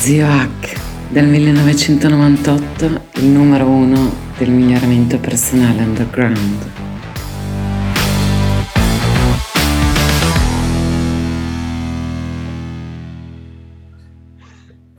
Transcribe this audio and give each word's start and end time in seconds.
Zio 0.00 0.26
Hack, 0.26 1.10
dal 1.10 1.26
1998 1.26 2.84
il 3.20 3.26
numero 3.26 3.66
uno 3.66 4.10
del 4.38 4.48
miglioramento 4.48 5.18
personale 5.18 5.82
underground. 5.82 6.70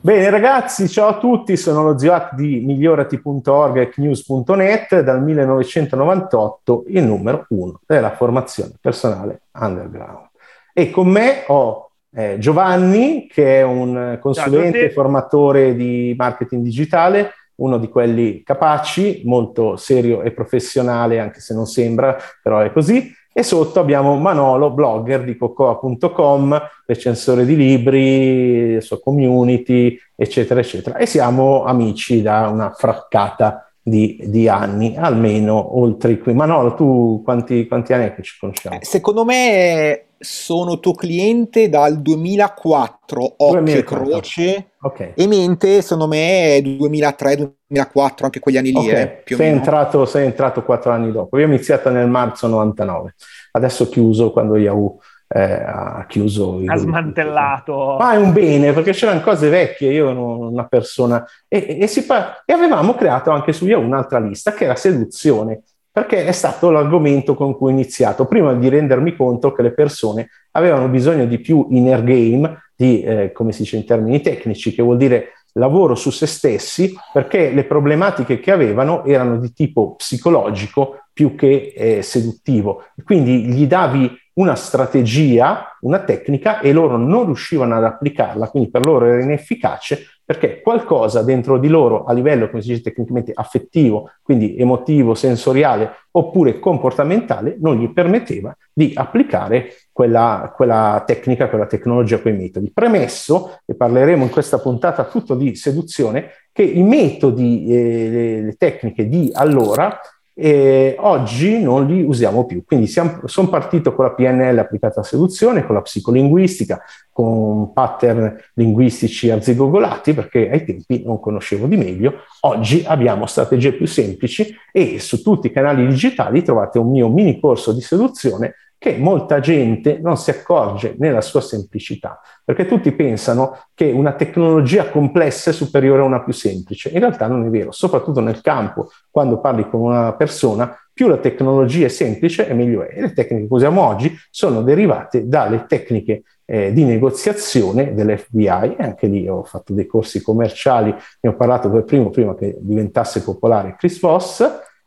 Bene 0.01 0.29
ragazzi, 0.29 0.87
ciao 0.87 1.07
a 1.07 1.17
tutti, 1.17 1.57
sono 1.57 1.81
lo 1.81 1.97
zio 1.97 2.13
Hack 2.13 2.35
di 2.35 2.59
migliorati.org 2.63 3.77
e 3.77 3.89
knews.net 3.89 4.99
dal 4.99 5.23
1998 5.23 6.83
il 6.89 7.03
numero 7.03 7.47
uno 7.49 7.79
della 7.87 8.11
formazione 8.11 8.73
personale 8.79 9.41
underground. 9.53 10.29
E 10.73 10.91
con 10.91 11.07
me 11.07 11.43
ho 11.47 11.90
eh, 12.13 12.37
Giovanni, 12.39 13.27
che 13.27 13.59
è 13.59 13.63
un 13.63 14.17
consulente 14.21 14.85
e 14.85 14.89
formatore 14.91 15.75
di 15.75 16.13
marketing 16.17 16.61
digitale, 16.63 17.31
uno 17.55 17.77
di 17.77 17.87
quelli 17.87 18.41
capaci, 18.43 19.21
molto 19.25 19.77
serio 19.77 20.21
e 20.21 20.31
professionale, 20.31 21.19
anche 21.19 21.39
se 21.39 21.53
non 21.53 21.65
sembra, 21.65 22.17
però 22.41 22.59
è 22.59 22.71
così. 22.71 23.13
E 23.33 23.43
sotto 23.43 23.79
abbiamo 23.79 24.17
Manolo, 24.17 24.71
blogger 24.71 25.23
di 25.23 25.37
cocoa.com, 25.37 26.61
recensore 26.85 27.45
di 27.45 27.55
libri, 27.55 28.81
sua 28.81 28.99
community, 28.99 29.97
eccetera, 30.13 30.59
eccetera. 30.59 30.97
E 30.97 31.05
siamo 31.05 31.63
amici 31.63 32.21
da 32.21 32.49
una 32.49 32.71
fraccata 32.71 33.71
di, 33.81 34.19
di, 34.25 34.49
anni, 34.49 34.97
almeno 34.97 35.79
oltre 35.79 36.17
qui. 36.17 36.33
Manolo, 36.33 36.73
tu 36.73 37.21
quanti, 37.23 37.67
quanti 37.67 37.93
anni 37.93 38.07
è 38.07 38.15
che 38.15 38.21
ci 38.21 38.37
conosciamo? 38.37 38.75
Eh, 38.75 38.83
secondo 38.83 39.23
me 39.23 40.07
sono 40.21 40.79
tuo 40.79 40.93
cliente 40.93 41.67
dal 41.67 41.99
2004, 42.01 43.33
occhio 43.37 43.75
e 43.75 43.83
croce, 43.83 44.71
okay. 44.81 45.13
e 45.15 45.27
mente 45.27 45.81
secondo 45.81 46.07
me 46.07 46.57
è 46.57 46.61
2003-2004, 46.61 48.23
anche 48.23 48.39
quegli 48.39 48.57
anni 48.57 48.71
lì. 48.71 48.77
Okay. 48.77 49.01
Eh, 49.01 49.07
più 49.23 49.35
sei, 49.35 49.49
entrato, 49.49 50.05
sei 50.05 50.25
entrato 50.25 50.63
quattro 50.63 50.91
anni 50.91 51.11
dopo, 51.11 51.37
io 51.37 51.45
ho 51.45 51.47
iniziato 51.47 51.89
nel 51.89 52.07
marzo 52.07 52.47
99, 52.47 53.15
adesso 53.51 53.89
chiuso 53.89 54.31
quando 54.31 54.55
Yahoo 54.57 54.99
eh, 55.33 55.63
ha 55.65 56.05
chiuso. 56.07 56.61
Ha 56.65 56.75
smantellato. 56.75 57.95
Ma 57.97 58.13
è 58.13 58.17
un 58.17 58.33
bene, 58.33 58.73
perché 58.73 58.91
c'erano 58.91 59.21
cose 59.21 59.49
vecchie, 59.49 59.91
io 59.91 60.09
ero 60.09 60.49
una 60.49 60.67
persona... 60.67 61.25
E, 61.47 61.79
e, 61.79 61.89
e, 61.89 62.03
pa- 62.03 62.43
e 62.45 62.53
avevamo 62.53 62.95
creato 62.95 63.31
anche 63.31 63.53
su 63.53 63.65
Yahoo 63.65 63.83
un'altra 63.83 64.19
lista 64.19 64.53
che 64.53 64.65
era 64.65 64.75
seduzione, 64.75 65.63
perché 65.91 66.25
è 66.25 66.31
stato 66.31 66.69
l'argomento 66.69 67.35
con 67.35 67.55
cui 67.55 67.67
ho 67.71 67.75
iniziato, 67.75 68.25
prima 68.25 68.53
di 68.53 68.69
rendermi 68.69 69.15
conto 69.15 69.51
che 69.51 69.61
le 69.61 69.73
persone 69.73 70.29
avevano 70.51 70.87
bisogno 70.87 71.25
di 71.25 71.39
più 71.39 71.67
inner 71.71 72.03
game, 72.03 72.69
di, 72.75 73.01
eh, 73.01 73.31
come 73.31 73.51
si 73.51 73.63
dice 73.63 73.77
in 73.77 73.85
termini 73.85 74.21
tecnici, 74.21 74.73
che 74.73 74.81
vuol 74.81 74.97
dire 74.97 75.33
lavoro 75.53 75.95
su 75.95 76.09
se 76.09 76.27
stessi, 76.27 76.95
perché 77.11 77.51
le 77.51 77.65
problematiche 77.65 78.39
che 78.39 78.51
avevano 78.51 79.03
erano 79.03 79.37
di 79.37 79.51
tipo 79.51 79.95
psicologico 79.95 81.07
più 81.11 81.35
che 81.35 81.73
eh, 81.75 82.01
seduttivo. 82.01 82.85
Quindi 83.03 83.45
gli 83.45 83.67
davi 83.67 84.17
una 84.33 84.55
strategia, 84.55 85.77
una 85.81 85.99
tecnica 85.99 86.61
e 86.61 86.71
loro 86.71 86.95
non 86.95 87.25
riuscivano 87.25 87.75
ad 87.75 87.83
applicarla, 87.83 88.47
quindi 88.47 88.69
per 88.69 88.85
loro 88.85 89.05
era 89.05 89.21
inefficace 89.21 90.05
perché 90.31 90.61
qualcosa 90.61 91.23
dentro 91.23 91.59
di 91.59 91.67
loro 91.67 92.05
a 92.05 92.13
livello, 92.13 92.49
come 92.49 92.61
si 92.61 92.69
dice 92.69 92.83
tecnicamente, 92.83 93.33
affettivo, 93.35 94.11
quindi 94.23 94.55
emotivo, 94.55 95.13
sensoriale 95.13 95.91
oppure 96.11 96.57
comportamentale, 96.57 97.57
non 97.59 97.75
gli 97.75 97.91
permetteva 97.91 98.55
di 98.71 98.93
applicare 98.95 99.73
quella, 99.91 100.53
quella 100.55 101.03
tecnica, 101.05 101.49
quella 101.49 101.65
tecnologia, 101.65 102.19
quei 102.19 102.33
metodi. 102.33 102.71
Premesso, 102.73 103.59
e 103.65 103.75
parleremo 103.75 104.23
in 104.23 104.29
questa 104.29 104.59
puntata 104.59 105.03
tutto 105.03 105.35
di 105.35 105.53
seduzione, 105.55 106.29
che 106.53 106.63
i 106.63 106.81
metodi 106.81 107.65
e 107.67 107.75
eh, 107.75 108.41
le 108.41 108.53
tecniche 108.53 109.09
di 109.09 109.31
allora 109.33 109.99
e 110.33 110.95
oggi 110.99 111.61
non 111.61 111.85
li 111.85 112.01
usiamo 112.03 112.45
più. 112.45 112.63
Quindi 112.65 112.87
sono 112.87 113.49
partito 113.49 113.93
con 113.93 114.05
la 114.05 114.11
PNL 114.11 114.57
applicata 114.57 115.01
a 115.01 115.03
seduzione, 115.03 115.65
con 115.65 115.75
la 115.75 115.81
psicolinguistica, 115.81 116.81
con 117.11 117.73
pattern 117.73 118.37
linguistici 118.53 119.29
arzigogolati, 119.29 120.13
perché 120.13 120.49
ai 120.49 120.63
tempi 120.63 121.03
non 121.05 121.19
conoscevo 121.19 121.67
di 121.67 121.77
meglio. 121.77 122.13
Oggi 122.41 122.83
abbiamo 122.85 123.25
strategie 123.25 123.73
più 123.73 123.85
semplici 123.85 124.55
e 124.71 124.99
su 124.99 125.21
tutti 125.21 125.47
i 125.47 125.51
canali 125.51 125.85
digitali 125.87 126.41
trovate 126.41 126.79
un 126.79 126.89
mio 126.89 127.09
mini 127.09 127.39
corso 127.39 127.73
di 127.73 127.81
seduzione 127.81 128.55
che 128.81 128.97
molta 128.97 129.39
gente 129.39 129.99
non 130.01 130.17
si 130.17 130.31
accorge 130.31 130.95
nella 130.97 131.21
sua 131.21 131.39
semplicità, 131.39 132.19
perché 132.43 132.65
tutti 132.65 132.91
pensano 132.93 133.65
che 133.75 133.91
una 133.91 134.13
tecnologia 134.13 134.89
complessa 134.89 135.51
è 135.51 135.53
superiore 135.53 136.01
a 136.01 136.05
una 136.05 136.23
più 136.23 136.33
semplice. 136.33 136.89
In 136.89 136.97
realtà 136.97 137.27
non 137.27 137.45
è 137.45 137.49
vero, 137.51 137.71
soprattutto 137.71 138.21
nel 138.21 138.41
campo, 138.41 138.89
quando 139.11 139.39
parli 139.39 139.69
con 139.69 139.81
una 139.81 140.13
persona, 140.13 140.75
più 140.91 141.07
la 141.07 141.17
tecnologia 141.17 141.85
è 141.85 141.89
semplice 141.89 142.47
e 142.47 142.55
meglio 142.55 142.81
è. 142.81 142.97
E 142.97 143.01
le 143.01 143.13
tecniche 143.13 143.45
che 143.45 143.53
usiamo 143.53 143.85
oggi 143.85 144.17
sono 144.31 144.63
derivate 144.63 145.27
dalle 145.27 145.65
tecniche 145.67 146.23
eh, 146.45 146.73
di 146.73 146.83
negoziazione 146.83 147.93
dell'FBI 147.93 148.47
e 148.47 148.75
anche 148.79 149.05
lì 149.05 149.27
ho 149.27 149.43
fatto 149.43 149.73
dei 149.73 149.85
corsi 149.85 150.23
commerciali, 150.23 150.91
ne 151.19 151.29
ho 151.29 151.35
parlato 151.35 151.69
per 151.69 151.83
primo 151.83 152.09
prima 152.09 152.33
che 152.33 152.57
diventasse 152.59 153.21
popolare 153.21 153.75
Chris 153.77 153.99
Voss 153.99 154.41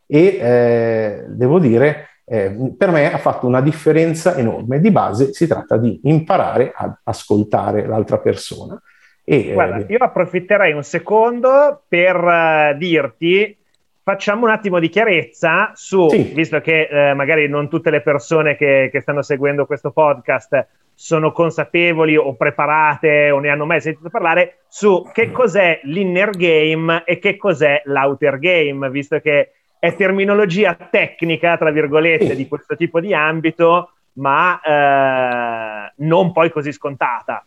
e 0.05 0.37
eh, 0.37 1.25
devo 1.29 1.59
dire 1.59 2.09
eh, 2.25 2.73
per 2.75 2.89
me 2.89 3.13
ha 3.13 3.17
fatto 3.17 3.45
una 3.45 3.61
differenza 3.61 4.35
enorme. 4.35 4.79
Di 4.79 4.91
base 4.91 5.33
si 5.33 5.47
tratta 5.47 5.77
di 5.77 6.01
imparare 6.03 6.73
ad 6.75 6.93
ascoltare 7.03 7.85
l'altra 7.85 8.17
persona. 8.17 8.81
E, 9.23 9.53
Guarda, 9.53 9.77
eh, 9.77 9.85
io 9.87 9.97
approfitterei 9.99 10.73
un 10.73 10.83
secondo 10.83 11.83
per 11.87 12.15
uh, 12.15 12.77
dirti, 12.77 13.57
facciamo 14.03 14.45
un 14.45 14.51
attimo 14.51 14.79
di 14.79 14.89
chiarezza 14.89 15.71
su, 15.73 16.09
sì. 16.09 16.31
visto 16.35 16.61
che 16.61 16.87
eh, 16.91 17.13
magari 17.15 17.47
non 17.47 17.69
tutte 17.69 17.89
le 17.89 18.01
persone 18.01 18.55
che, 18.55 18.89
che 18.91 19.01
stanno 19.01 19.23
seguendo 19.23 19.65
questo 19.65 19.91
podcast 19.91 20.67
sono 20.93 21.31
consapevoli 21.31 22.15
o 22.15 22.35
preparate 22.35 23.29
o 23.29 23.39
ne 23.39 23.49
hanno 23.49 23.65
mai 23.65 23.81
sentito 23.81 24.09
parlare 24.09 24.59
su 24.69 25.09
che 25.11 25.31
cos'è 25.31 25.81
l'inner 25.83 26.29
game 26.29 27.03
e 27.03 27.19
che 27.19 27.35
cos'è 27.35 27.81
l'outer 27.85 28.39
game, 28.39 28.89
visto 28.89 29.19
che 29.19 29.51
è 29.79 29.95
terminologia 29.95 30.75
tecnica, 30.75 31.57
tra 31.57 31.71
virgolette, 31.71 32.35
di 32.35 32.47
questo 32.47 32.75
tipo 32.75 32.99
di 32.99 33.13
ambito, 33.13 33.91
ma 34.13 34.59
eh, 34.61 35.93
non 35.97 36.31
poi 36.31 36.51
così 36.51 36.71
scontata. 36.71 37.45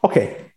Ok, 0.00 0.52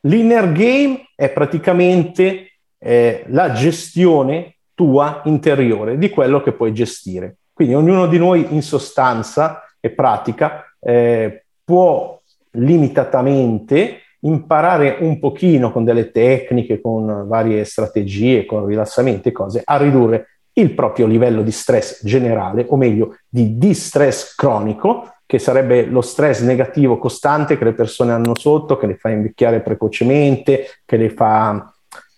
l'inner 0.00 0.52
game 0.52 1.08
è 1.14 1.30
praticamente 1.30 2.52
eh, 2.78 3.24
la 3.28 3.52
gestione 3.52 4.56
tua 4.74 5.22
interiore 5.24 5.98
di 5.98 6.10
quello 6.10 6.42
che 6.42 6.52
puoi 6.52 6.72
gestire. 6.72 7.36
Quindi 7.52 7.74
ognuno 7.74 8.06
di 8.06 8.18
noi 8.18 8.54
in 8.54 8.62
sostanza 8.62 9.62
e 9.80 9.90
pratica 9.90 10.64
eh, 10.80 11.44
può 11.64 12.20
limitatamente 12.52 14.00
imparare 14.20 14.96
un 15.00 15.18
pochino 15.18 15.70
con 15.70 15.84
delle 15.84 16.10
tecniche, 16.10 16.80
con 16.80 17.26
varie 17.28 17.64
strategie, 17.64 18.46
con 18.46 18.66
rilassamenti 18.66 19.28
e 19.28 19.32
cose, 19.32 19.62
a 19.62 19.76
ridurre 19.76 20.33
il 20.54 20.74
proprio 20.74 21.06
livello 21.06 21.42
di 21.42 21.50
stress 21.50 22.04
generale, 22.04 22.64
o 22.68 22.76
meglio 22.76 23.16
di 23.28 23.58
distress 23.58 24.34
cronico, 24.34 25.14
che 25.26 25.38
sarebbe 25.38 25.86
lo 25.86 26.00
stress 26.00 26.42
negativo 26.42 26.98
costante 26.98 27.56
che 27.58 27.64
le 27.64 27.72
persone 27.72 28.12
hanno 28.12 28.36
sotto, 28.36 28.76
che 28.76 28.86
le 28.86 28.96
fa 28.96 29.08
invecchiare 29.08 29.60
precocemente, 29.60 30.66
che 30.84 30.96
le 30.96 31.10
fa 31.10 31.72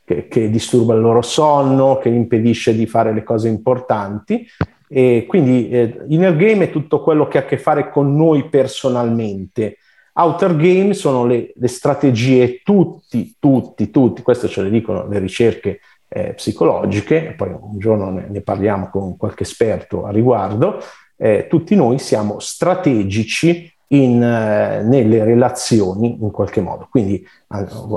che, 0.04 0.28
che 0.28 0.50
disturba 0.50 0.94
il 0.94 1.00
loro 1.00 1.22
sonno, 1.22 1.98
che 1.98 2.08
impedisce 2.08 2.74
di 2.74 2.86
fare 2.86 3.12
le 3.12 3.22
cose 3.22 3.48
importanti. 3.48 4.46
E 4.88 5.24
quindi 5.26 5.68
eh, 5.68 6.04
inner 6.08 6.36
game 6.36 6.64
è 6.64 6.70
tutto 6.70 7.00
quello 7.02 7.26
che 7.26 7.38
ha 7.38 7.40
a 7.42 7.44
che 7.44 7.58
fare 7.58 7.90
con 7.90 8.14
noi 8.14 8.48
personalmente. 8.48 9.78
Outer 10.12 10.56
game 10.56 10.94
sono 10.94 11.26
le, 11.26 11.52
le 11.54 11.68
strategie, 11.68 12.62
tutti, 12.62 13.36
tutti, 13.38 13.90
tutti, 13.90 14.22
questo 14.22 14.48
ce 14.48 14.62
le 14.62 14.70
dicono 14.70 15.06
le 15.08 15.18
ricerche 15.18 15.80
eh, 16.08 16.34
psicologiche, 16.34 17.34
poi 17.36 17.50
un 17.58 17.78
giorno 17.78 18.10
ne, 18.10 18.26
ne, 18.28 18.40
parliamo 18.40 18.88
con 18.88 19.16
qualche 19.16 19.42
esperto 19.42 20.04
a 20.04 20.10
riguardo, 20.10 20.78
eh, 21.16 21.46
tutti 21.48 21.74
noi 21.74 21.98
siamo 21.98 22.38
strategici 22.38 23.72
in, 23.88 24.22
eh, 24.22 24.82
nelle 24.82 25.24
relazioni 25.24 26.18
in 26.20 26.30
qualche 26.30 26.60
modo. 26.60 26.88
Quindi 26.90 27.24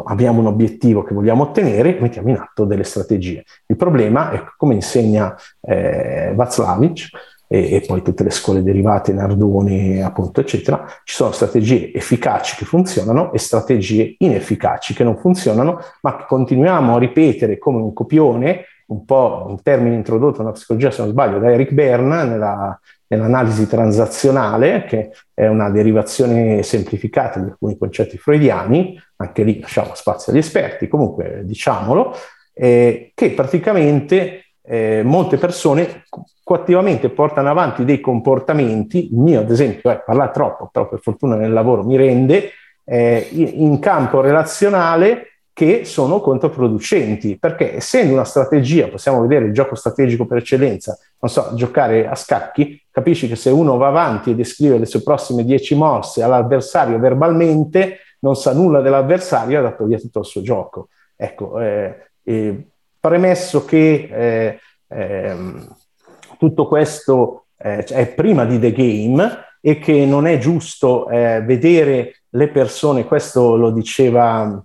abbiamo 0.05 0.39
un 0.39 0.47
obiettivo 0.47 1.03
che 1.03 1.13
vogliamo 1.13 1.43
ottenere 1.43 1.97
mettiamo 1.99 2.29
in 2.29 2.35
atto 2.35 2.65
delle 2.65 2.83
strategie. 2.83 3.43
Il 3.65 3.75
problema 3.75 4.31
è, 4.31 4.43
come 4.57 4.75
insegna 4.75 5.35
eh, 5.61 6.31
Václavic, 6.35 7.09
e, 7.51 7.73
e, 7.73 7.83
poi 7.85 8.03
tutte 8.03 8.23
le 8.23 8.29
scuole 8.29 8.61
derivate, 8.61 9.11
Nardoni, 9.11 10.01
appunto, 10.01 10.39
eccetera, 10.39 10.85
ci 11.03 11.15
sono 11.15 11.31
strategie 11.31 11.91
efficaci 11.91 12.55
che 12.55 12.65
funzionano 12.65 13.33
e 13.33 13.39
strategie 13.39 14.15
inefficaci 14.19 14.93
che 14.93 15.03
non 15.03 15.17
funzionano, 15.17 15.79
ma 16.01 16.15
che 16.15 16.25
continuiamo 16.27 16.95
a 16.95 16.99
ripetere 16.99 17.57
come 17.57 17.81
un 17.81 17.91
copione, 17.91 18.65
un 18.87 19.03
po' 19.03 19.45
un 19.47 19.61
termine 19.63 19.95
introdotto 19.95 20.39
nella 20.39 20.53
psicologia, 20.53 20.91
se 20.91 21.01
non 21.01 21.11
sbaglio, 21.11 21.39
da 21.39 21.51
Eric 21.51 21.71
Berne 21.71 22.23
nella 22.23 22.79
nell'analisi 23.09 23.67
transazionale, 23.67 24.85
che 24.85 25.11
è 25.33 25.47
una 25.47 25.69
derivazione 25.69 26.61
semplificata 26.63 27.39
di 27.39 27.49
alcuni 27.49 27.77
concetti 27.77 28.17
freudiani, 28.17 29.01
anche 29.17 29.43
lì 29.43 29.59
lasciamo 29.59 29.95
spazio 29.95 30.31
agli 30.31 30.37
esperti, 30.39 30.87
comunque 30.87 31.41
diciamolo, 31.43 32.15
eh, 32.53 33.11
che 33.15 33.31
praticamente 33.31 34.48
eh, 34.71 35.01
molte 35.03 35.37
persone 35.37 36.03
coattivamente 36.43 37.09
portano 37.09 37.49
avanti 37.49 37.83
dei 37.85 37.99
comportamenti, 37.99 39.11
il 39.11 39.17
mio 39.17 39.39
ad 39.39 39.49
esempio 39.49 39.89
è 39.89 40.03
parlare 40.05 40.31
troppo, 40.31 40.69
però 40.71 40.87
per 40.87 40.99
fortuna 40.99 41.35
nel 41.35 41.51
lavoro 41.51 41.83
mi 41.83 41.95
rende, 41.95 42.51
eh, 42.85 43.27
in 43.31 43.79
campo 43.79 44.21
relazionale 44.21 45.23
che 45.53 45.85
sono 45.85 46.21
controproducenti, 46.21 47.39
perché 47.39 47.77
essendo 47.77 48.13
una 48.13 48.23
strategia, 48.23 48.87
possiamo 48.87 49.21
vedere 49.21 49.45
il 49.45 49.53
gioco 49.53 49.73
strategico 49.73 50.27
per 50.27 50.37
eccellenza, 50.37 50.95
non 51.19 51.31
so, 51.31 51.49
giocare 51.55 52.07
a 52.07 52.13
scacchi, 52.13 52.79
capisci 52.91 53.27
che 53.27 53.35
se 53.35 53.49
uno 53.49 53.75
va 53.75 53.87
avanti 53.87 54.29
e 54.29 54.35
descrive 54.35 54.77
le 54.77 54.85
sue 54.85 55.01
prossime 55.01 55.43
dieci 55.43 55.73
mosse 55.73 56.21
all'avversario 56.21 56.99
verbalmente, 56.99 57.97
non 58.19 58.35
sa 58.35 58.53
nulla 58.53 58.81
dell'avversario 58.81 59.57
e 59.57 59.59
ha 59.59 59.63
dato 59.63 59.85
via 59.85 59.97
tutto 59.97 60.19
il 60.19 60.25
suo 60.25 60.41
gioco. 60.41 60.89
Ecco, 61.15 61.59
eh, 61.59 62.09
eh, 62.23 62.67
premesso 62.99 63.65
che 63.65 64.09
eh, 64.11 64.59
ehm, 64.87 65.75
tutto 66.37 66.67
questo 66.67 67.45
eh, 67.57 67.83
è 67.83 68.07
prima 68.07 68.45
di 68.45 68.59
The 68.59 68.71
Game 68.71 69.37
e 69.61 69.79
che 69.79 70.05
non 70.05 70.27
è 70.27 70.37
giusto 70.37 71.09
eh, 71.09 71.41
vedere 71.41 72.21
le 72.29 72.49
persone, 72.49 73.05
questo 73.05 73.55
lo 73.55 73.71
diceva 73.71 74.63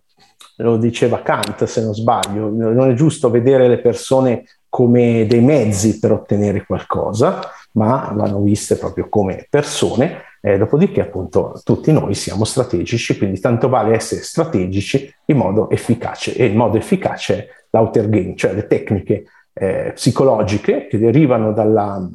lo 0.59 0.77
diceva 0.77 1.23
Kant 1.23 1.65
se 1.65 1.83
non 1.83 1.95
sbaglio, 1.95 2.49
non 2.49 2.91
è 2.91 2.95
giusto 2.95 3.31
vedere 3.31 3.67
le 3.67 3.81
persone 3.81 4.45
come 4.69 5.27
dei 5.27 5.41
mezzi 5.41 5.99
per 5.99 6.13
ottenere 6.13 6.65
qualcosa, 6.65 7.41
ma 7.73 8.13
vanno 8.15 8.41
viste 8.41 8.77
proprio 8.77 9.09
come 9.09 9.47
persone, 9.49 10.23
eh, 10.41 10.59
dopodiché 10.59 11.01
appunto 11.01 11.61
tutti 11.65 11.91
noi 11.93 12.15
siamo 12.15 12.45
strategici, 12.45 13.17
quindi 13.17 13.41
tanto 13.41 13.69
vale 13.69 13.95
essere 13.95 14.23
strategici 14.23 15.13
in 15.27 15.37
modo 15.37 15.71
efficace 15.71 16.37
e 16.37 16.45
il 16.45 16.57
modo 16.57 16.77
efficace 16.77 17.39
è 17.39 17.49
l'outer 17.75 18.09
game, 18.09 18.37
cioè 18.37 18.55
le 18.55 18.69
tecniche 18.69 19.25
eh, 19.53 19.93
psicologiche 19.95 20.87
che 20.87 20.99
derivano 20.99 21.53
dalla 21.53 22.09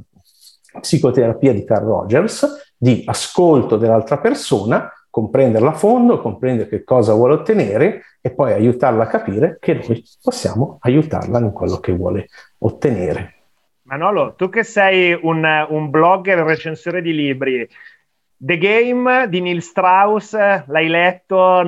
psicoterapia 0.79 1.53
di 1.53 1.65
Carl 1.65 1.85
Rogers, 1.85 2.73
di 2.77 3.03
ascolto 3.05 3.75
dell'altra 3.75 4.19
persona 4.19 4.91
comprenderla 5.09 5.71
a 5.71 5.73
fondo, 5.73 6.21
comprendere 6.21 6.69
che 6.69 6.83
cosa 6.83 7.13
vuole 7.13 7.33
ottenere 7.33 8.03
e 8.21 8.31
poi 8.31 8.53
aiutarla 8.53 9.03
a 9.03 9.07
capire 9.07 9.57
che 9.59 9.73
noi 9.73 10.03
possiamo 10.21 10.77
aiutarla 10.81 11.39
in 11.39 11.51
quello 11.51 11.79
che 11.79 11.91
vuole 11.91 12.27
ottenere. 12.59 13.33
Manolo, 13.81 14.35
tu 14.35 14.49
che 14.49 14.63
sei 14.63 15.17
un, 15.21 15.43
un 15.69 15.89
blogger, 15.89 16.39
recensore 16.39 17.01
di 17.01 17.13
libri, 17.13 17.67
The 18.37 18.57
Game 18.57 19.27
di 19.27 19.41
Neil 19.41 19.61
Strauss, 19.61 20.33
l'hai 20.67 20.87
letto 20.87 21.63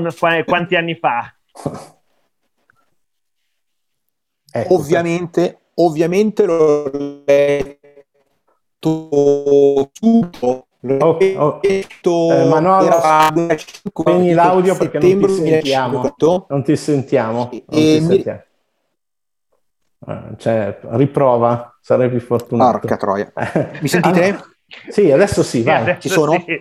quanti 0.45 0.75
anni 0.75 0.95
fa? 0.95 1.33
Ecco, 4.51 4.73
ovviamente, 4.75 5.59
ovviamente 5.75 6.45
l'ho 6.45 7.23
letto 7.25 7.89
tutto 9.93 10.65
Oh, 10.83 11.17
oh. 11.35 11.59
Eh, 11.61 11.85
Manolo, 12.49 12.99
spegni 13.61 14.33
l'audio 14.33 14.75
perché 14.75 14.97
non 14.97 15.27
ti 15.27 15.33
sentiamo. 15.35 16.15
Non 16.47 16.63
ti 16.63 16.75
sentiamo. 16.75 17.37
Non 17.37 17.63
ti 17.67 18.01
sentiamo. 18.01 18.41
Eh, 20.07 20.21
cioè, 20.37 20.79
riprova, 20.81 21.77
sarei 21.79 22.09
più 22.09 22.19
fortunato. 22.19 22.79
Porca 22.79 22.97
troia. 22.97 23.31
Mi 23.79 23.87
sentite? 23.87 24.29
Ah, 24.29 24.43
sì, 24.89 25.11
adesso 25.11 25.43
sì, 25.43 25.61
vai. 25.61 25.99
Ci 25.99 26.09
sono? 26.09 26.31
Sì. 26.43 26.59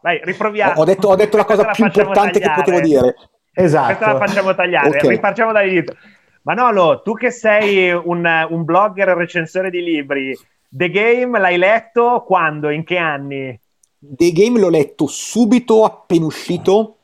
Vai, 0.00 0.20
riproviamo. 0.22 0.80
Ho 0.80 0.84
detto, 0.84 1.08
ho 1.08 1.16
detto 1.16 1.36
la 1.36 1.44
cosa 1.44 1.64
più 1.72 1.84
importante 1.84 2.38
tagliare. 2.38 2.54
che 2.54 2.70
potevo 2.70 2.80
dire. 2.80 3.14
Esatto. 3.54 3.96
Questa 3.96 4.12
la 4.12 4.18
facciamo 4.18 4.54
tagliare, 4.54 4.88
okay. 4.88 5.08
ripartiamo 5.08 5.52
dall'inizio. 5.52 5.96
Manolo, 6.42 7.00
tu 7.02 7.14
che 7.14 7.30
sei 7.30 7.90
un, 7.90 8.46
un 8.50 8.64
blogger 8.64 9.08
recensore 9.08 9.70
di 9.70 9.82
libri, 9.82 10.36
The 10.68 10.90
Game 10.90 11.38
l'hai 11.38 11.56
letto 11.56 12.24
quando? 12.26 12.68
In 12.68 12.84
che 12.84 12.98
anni? 12.98 13.58
The 13.98 14.32
Game 14.32 14.58
l'ho 14.58 14.68
letto 14.68 15.06
subito 15.06 15.84
appena 15.84 16.26
uscito. 16.26 16.96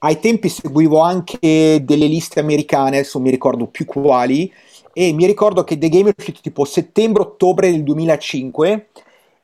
Ai 0.00 0.18
tempi 0.20 0.48
seguivo 0.48 1.00
anche 1.00 1.82
delle 1.82 2.06
liste 2.06 2.40
americane, 2.40 2.98
adesso 2.98 3.20
mi 3.20 3.30
ricordo 3.30 3.66
più 3.66 3.84
quali, 3.84 4.52
e 4.92 5.12
mi 5.12 5.26
ricordo 5.26 5.62
che 5.62 5.76
The 5.76 5.88
Game 5.88 6.10
è 6.10 6.14
uscito 6.16 6.40
tipo 6.40 6.64
settembre-ottobre 6.64 7.70
del 7.70 7.82
2005 7.82 8.88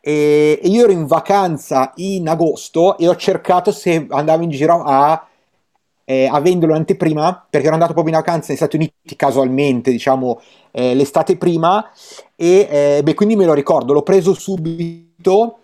e 0.01 0.61
io 0.63 0.83
ero 0.83 0.93
in 0.93 1.07
vacanza 1.07 1.93
in 1.97 2.29
agosto 2.29 2.99
e 2.99 3.09
ho 3.09 3.17
cercato 3.17 3.73
se 3.73 4.07
andavo 4.11 4.43
in 4.43 4.51
giro 4.51 4.83
a 4.85 5.27
eh, 6.05 6.29
avendolo 6.31 6.75
anteprima, 6.75 7.47
perché 7.49 7.67
ero 7.67 7.75
andato 7.75 7.93
proprio 7.93 8.15
in 8.15 8.21
vacanza 8.21 8.49
negli 8.49 8.57
Stati 8.57 8.77
Uniti 8.77 9.17
casualmente, 9.17 9.91
diciamo, 9.91 10.41
eh, 10.71 10.95
l'estate 10.95 11.37
prima, 11.37 11.91
e 12.37 12.69
eh, 12.71 13.01
beh, 13.03 13.15
quindi 13.15 13.37
me 13.37 13.47
lo 13.47 13.55
ricordo, 13.55 13.93
l'ho 13.93 14.03
preso 14.03 14.35
subito 14.35 15.59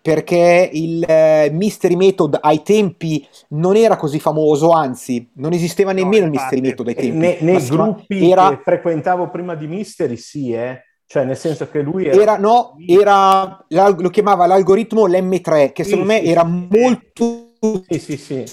perché 0.00 0.68
il 0.70 1.02
eh, 1.06 1.48
Mystery 1.50 1.96
Method 1.96 2.38
ai 2.38 2.62
tempi 2.62 3.26
non 3.50 3.74
era 3.74 3.96
così 3.96 4.20
famoso, 4.20 4.70
anzi, 4.70 5.30
non 5.36 5.54
esisteva 5.54 5.92
nemmeno 5.92 6.26
no, 6.26 6.32
il 6.32 6.38
Mystery 6.38 6.60
Method 6.60 6.88
ai 6.88 6.94
tempi. 6.94 7.16
Ne, 7.16 7.38
nei 7.40 7.66
gruppi 7.66 8.30
era... 8.30 8.50
che 8.50 8.60
frequentavo 8.62 9.30
prima 9.30 9.54
di 9.54 9.66
Mystery, 9.66 10.16
sì, 10.16 10.52
eh. 10.52 10.82
Cioè, 11.06 11.24
nel 11.24 11.36
senso 11.36 11.68
che 11.70 11.80
lui 11.80 12.06
era... 12.06 12.20
era 12.20 12.36
no, 12.36 12.76
era, 12.86 13.64
lo 13.68 14.08
chiamava 14.10 14.46
l'algoritmo 14.46 15.06
l'M3, 15.06 15.72
che 15.72 15.84
secondo 15.84 16.10
sì, 16.10 16.18
me 16.18 16.24
sì, 16.24 16.30
era 16.30 16.42
sì. 16.42 16.78
molto... 16.78 17.82
Sì, 17.88 17.98
sì, 17.98 18.16
sì 18.18 18.44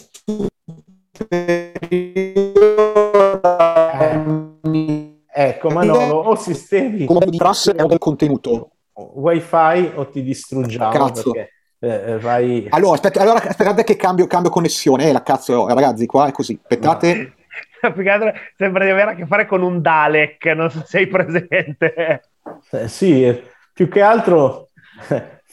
ecco 5.34 5.70
Manolo 5.70 6.16
o 6.16 6.36
sistemi 6.36 7.06
come 7.06 7.26
di 7.28 7.38
prasse 7.38 7.76
o 7.78 7.86
del 7.86 7.98
contenuto. 7.98 8.72
Wifi 8.94 9.92
o 9.96 10.08
ti 10.10 10.24
distruggiamo 10.24 10.92
cazzo. 10.92 11.32
perché, 11.32 11.52
eh, 11.80 12.18
vai... 12.20 12.68
allora, 12.70 12.94
aspetta, 12.94 13.22
allora 13.22 13.42
aspettate 13.42 13.84
che 13.84 13.96
cambio, 13.96 14.28
cambio 14.28 14.52
connessione 14.52 15.10
eh, 15.10 15.12
la 15.12 15.24
cazzo 15.24 15.68
ragazzi 15.68 16.06
qua 16.06 16.28
è 16.28 16.32
così 16.32 16.58
aspettate. 16.62 17.16
No. 17.16 17.40
sembra 18.56 18.86
di 18.86 18.92
avere 18.92 19.12
a 19.12 19.16
che 19.16 19.26
fare 19.26 19.46
con 19.48 19.64
un 19.64 19.82
Dalek 19.82 20.46
non 20.48 20.70
so 20.70 20.80
se 20.80 20.86
sei 20.86 21.08
presente. 21.08 22.22
Eh, 22.72 22.88
sì 22.88 23.44
più 23.74 23.90
che 23.90 24.02
altro 24.02 24.70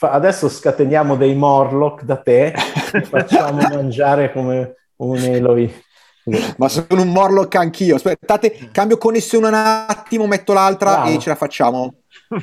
adesso 0.01 0.49
scateniamo 0.49 1.17
dei 1.17 1.35
Morlock 1.35 2.03
da 2.03 2.17
te 2.17 2.55
e 2.93 3.01
facciamo 3.03 3.61
mangiare 3.63 4.33
come 4.33 4.75
un 4.99 5.17
Eloy. 5.19 5.83
Ma 6.57 6.69
sono 6.69 7.02
un 7.02 7.09
Morlock 7.09 7.55
anch'io. 7.55 7.97
Aspettate, 7.97 8.69
cambio 8.73 8.99
connessione 8.99 9.49
un 9.49 9.55
attimo, 9.55 10.26
metto 10.26 10.52
l'altra 10.52 10.93
Bravo. 10.93 11.11
e 11.11 11.19
ce 11.19 11.28
la 11.31 11.35
facciamo. 11.35 11.95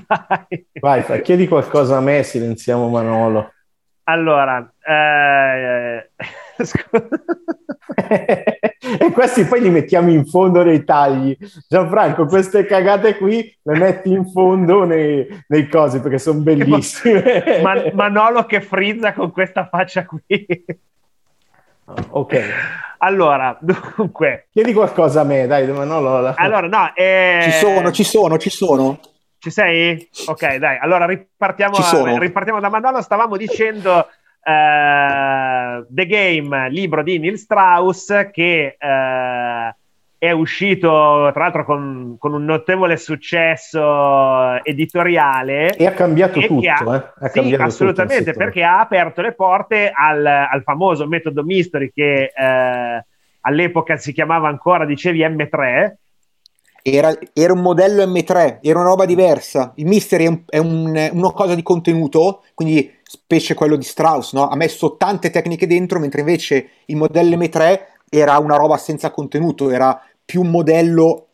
Vai. 0.08 0.68
Vai, 0.80 1.22
chiedi 1.22 1.48
qualcosa 1.48 1.98
a 1.98 2.02
me, 2.02 2.24
silenziamo 2.24 2.90
Manolo. 2.90 3.52
Allora, 4.08 4.72
eh... 4.88 6.10
e 7.98 9.12
questi 9.12 9.46
poi 9.46 9.62
li 9.62 9.70
mettiamo 9.70 10.12
in 10.12 10.26
fondo 10.26 10.64
nei 10.64 10.84
tagli. 10.84 11.36
Gianfranco, 11.68 12.26
queste 12.26 12.66
cagate 12.66 13.18
qui 13.18 13.58
le 13.64 13.78
metti 13.80 14.12
in 14.12 14.30
fondo 14.30 14.84
nei, 14.84 15.28
nei 15.48 15.68
cosi 15.68 16.00
perché 16.02 16.20
sono 16.20 16.40
bellissime. 16.42 17.62
Man- 17.64 17.92
Manolo 17.94 18.46
che 18.46 18.62
frizza 18.62 19.14
con 19.14 19.32
questa 19.32 19.68
faccia 19.68 20.06
qui. 20.06 20.22
Ok. 22.16 22.42
Allora, 23.00 23.58
dunque... 23.60 24.48
Chiedi 24.52 24.72
qualcosa 24.72 25.22
a 25.22 25.24
me, 25.26 25.48
dai, 25.48 25.68
ma 25.68 25.84
no, 25.84 26.00
lo... 26.00 26.34
Allora, 26.36 26.68
no, 26.68 26.92
eh... 26.96 27.42
Ci 27.44 27.52
sono, 27.52 27.92
ci 27.92 28.04
sono, 28.04 28.38
ci 28.38 28.50
sono. 28.50 29.00
Ci 29.38 29.52
sei? 29.52 30.10
Ok, 30.28 30.56
dai, 30.56 30.78
allora 30.80 31.06
ripartiamo, 31.06 31.76
ripartiamo 32.18 32.60
da 32.62 32.70
Manolo. 32.70 33.02
Stavamo 33.02 33.36
dicendo 33.36 33.98
uh, 33.98 35.86
The 35.90 36.06
Game, 36.06 36.70
libro 36.70 37.04
di 37.04 37.20
Neil 37.20 37.38
Strauss, 37.38 38.30
che... 38.32 38.78
Uh, 38.80 39.76
è 40.18 40.32
uscito 40.32 41.30
tra 41.34 41.44
l'altro 41.44 41.66
con, 41.66 42.16
con, 42.18 42.34
un 42.34 42.46
notevole 42.46 42.98
successo 42.98 44.64
editoriale 44.64 45.76
e 45.76 45.86
ha 45.86 45.92
cambiato 45.92 46.40
tutto 46.40 46.90
ha, 46.90 46.96
eh? 46.96 47.26
ha 47.26 47.28
sì, 47.28 47.40
cambiato 47.40 47.64
assolutamente 47.64 48.32
tutto 48.32 48.38
perché 48.38 48.64
ha 48.64 48.80
aperto 48.80 49.22
le 49.22 49.34
porte 49.34 49.92
al, 49.94 50.26
al 50.26 50.64
famoso 50.64 51.06
metodo 51.08 51.44
Mystery 51.44 51.92
che 51.94 52.32
eh, 52.34 53.06
all'epoca 53.42 53.98
si 53.98 54.14
chiamava 54.14 54.48
ancora 54.48 54.86
dicevi 54.86 55.20
M3 55.20 55.94
era, 56.82 57.14
era, 57.34 57.54
un 57.54 57.62
modello 57.62 58.06
M3 58.06 58.60
era 58.62 58.80
una 58.80 58.90
roba 58.90 59.06
diversa 59.06 59.74
il 59.76 59.86
Mystery 59.86 60.26
è, 60.26 60.28
un, 60.28 60.44
è 60.48 60.58
un, 60.58 61.10
una 61.12 61.32
cosa 61.32 61.56
di 61.56 61.62
contenuto 61.62 62.44
quindi 62.54 63.00
specie 63.04 63.54
quello 63.54 63.76
di 63.76 63.84
Strauss 63.84 64.34
no? 64.34 64.48
ha 64.48 64.56
messo 64.56 64.96
tante 64.96 65.30
tecniche 65.30 65.68
dentro 65.68 66.00
mentre 66.00 66.22
invece 66.22 66.70
il 66.86 66.96
modello 66.96 67.36
M3 67.36 67.94
era 68.10 68.38
una 68.38 68.56
roba 68.56 68.78
senza 68.78 69.12
contenuto, 69.12 69.70
era 69.70 70.00
più 70.24 70.42
un 70.42 70.50
modello 70.50 71.26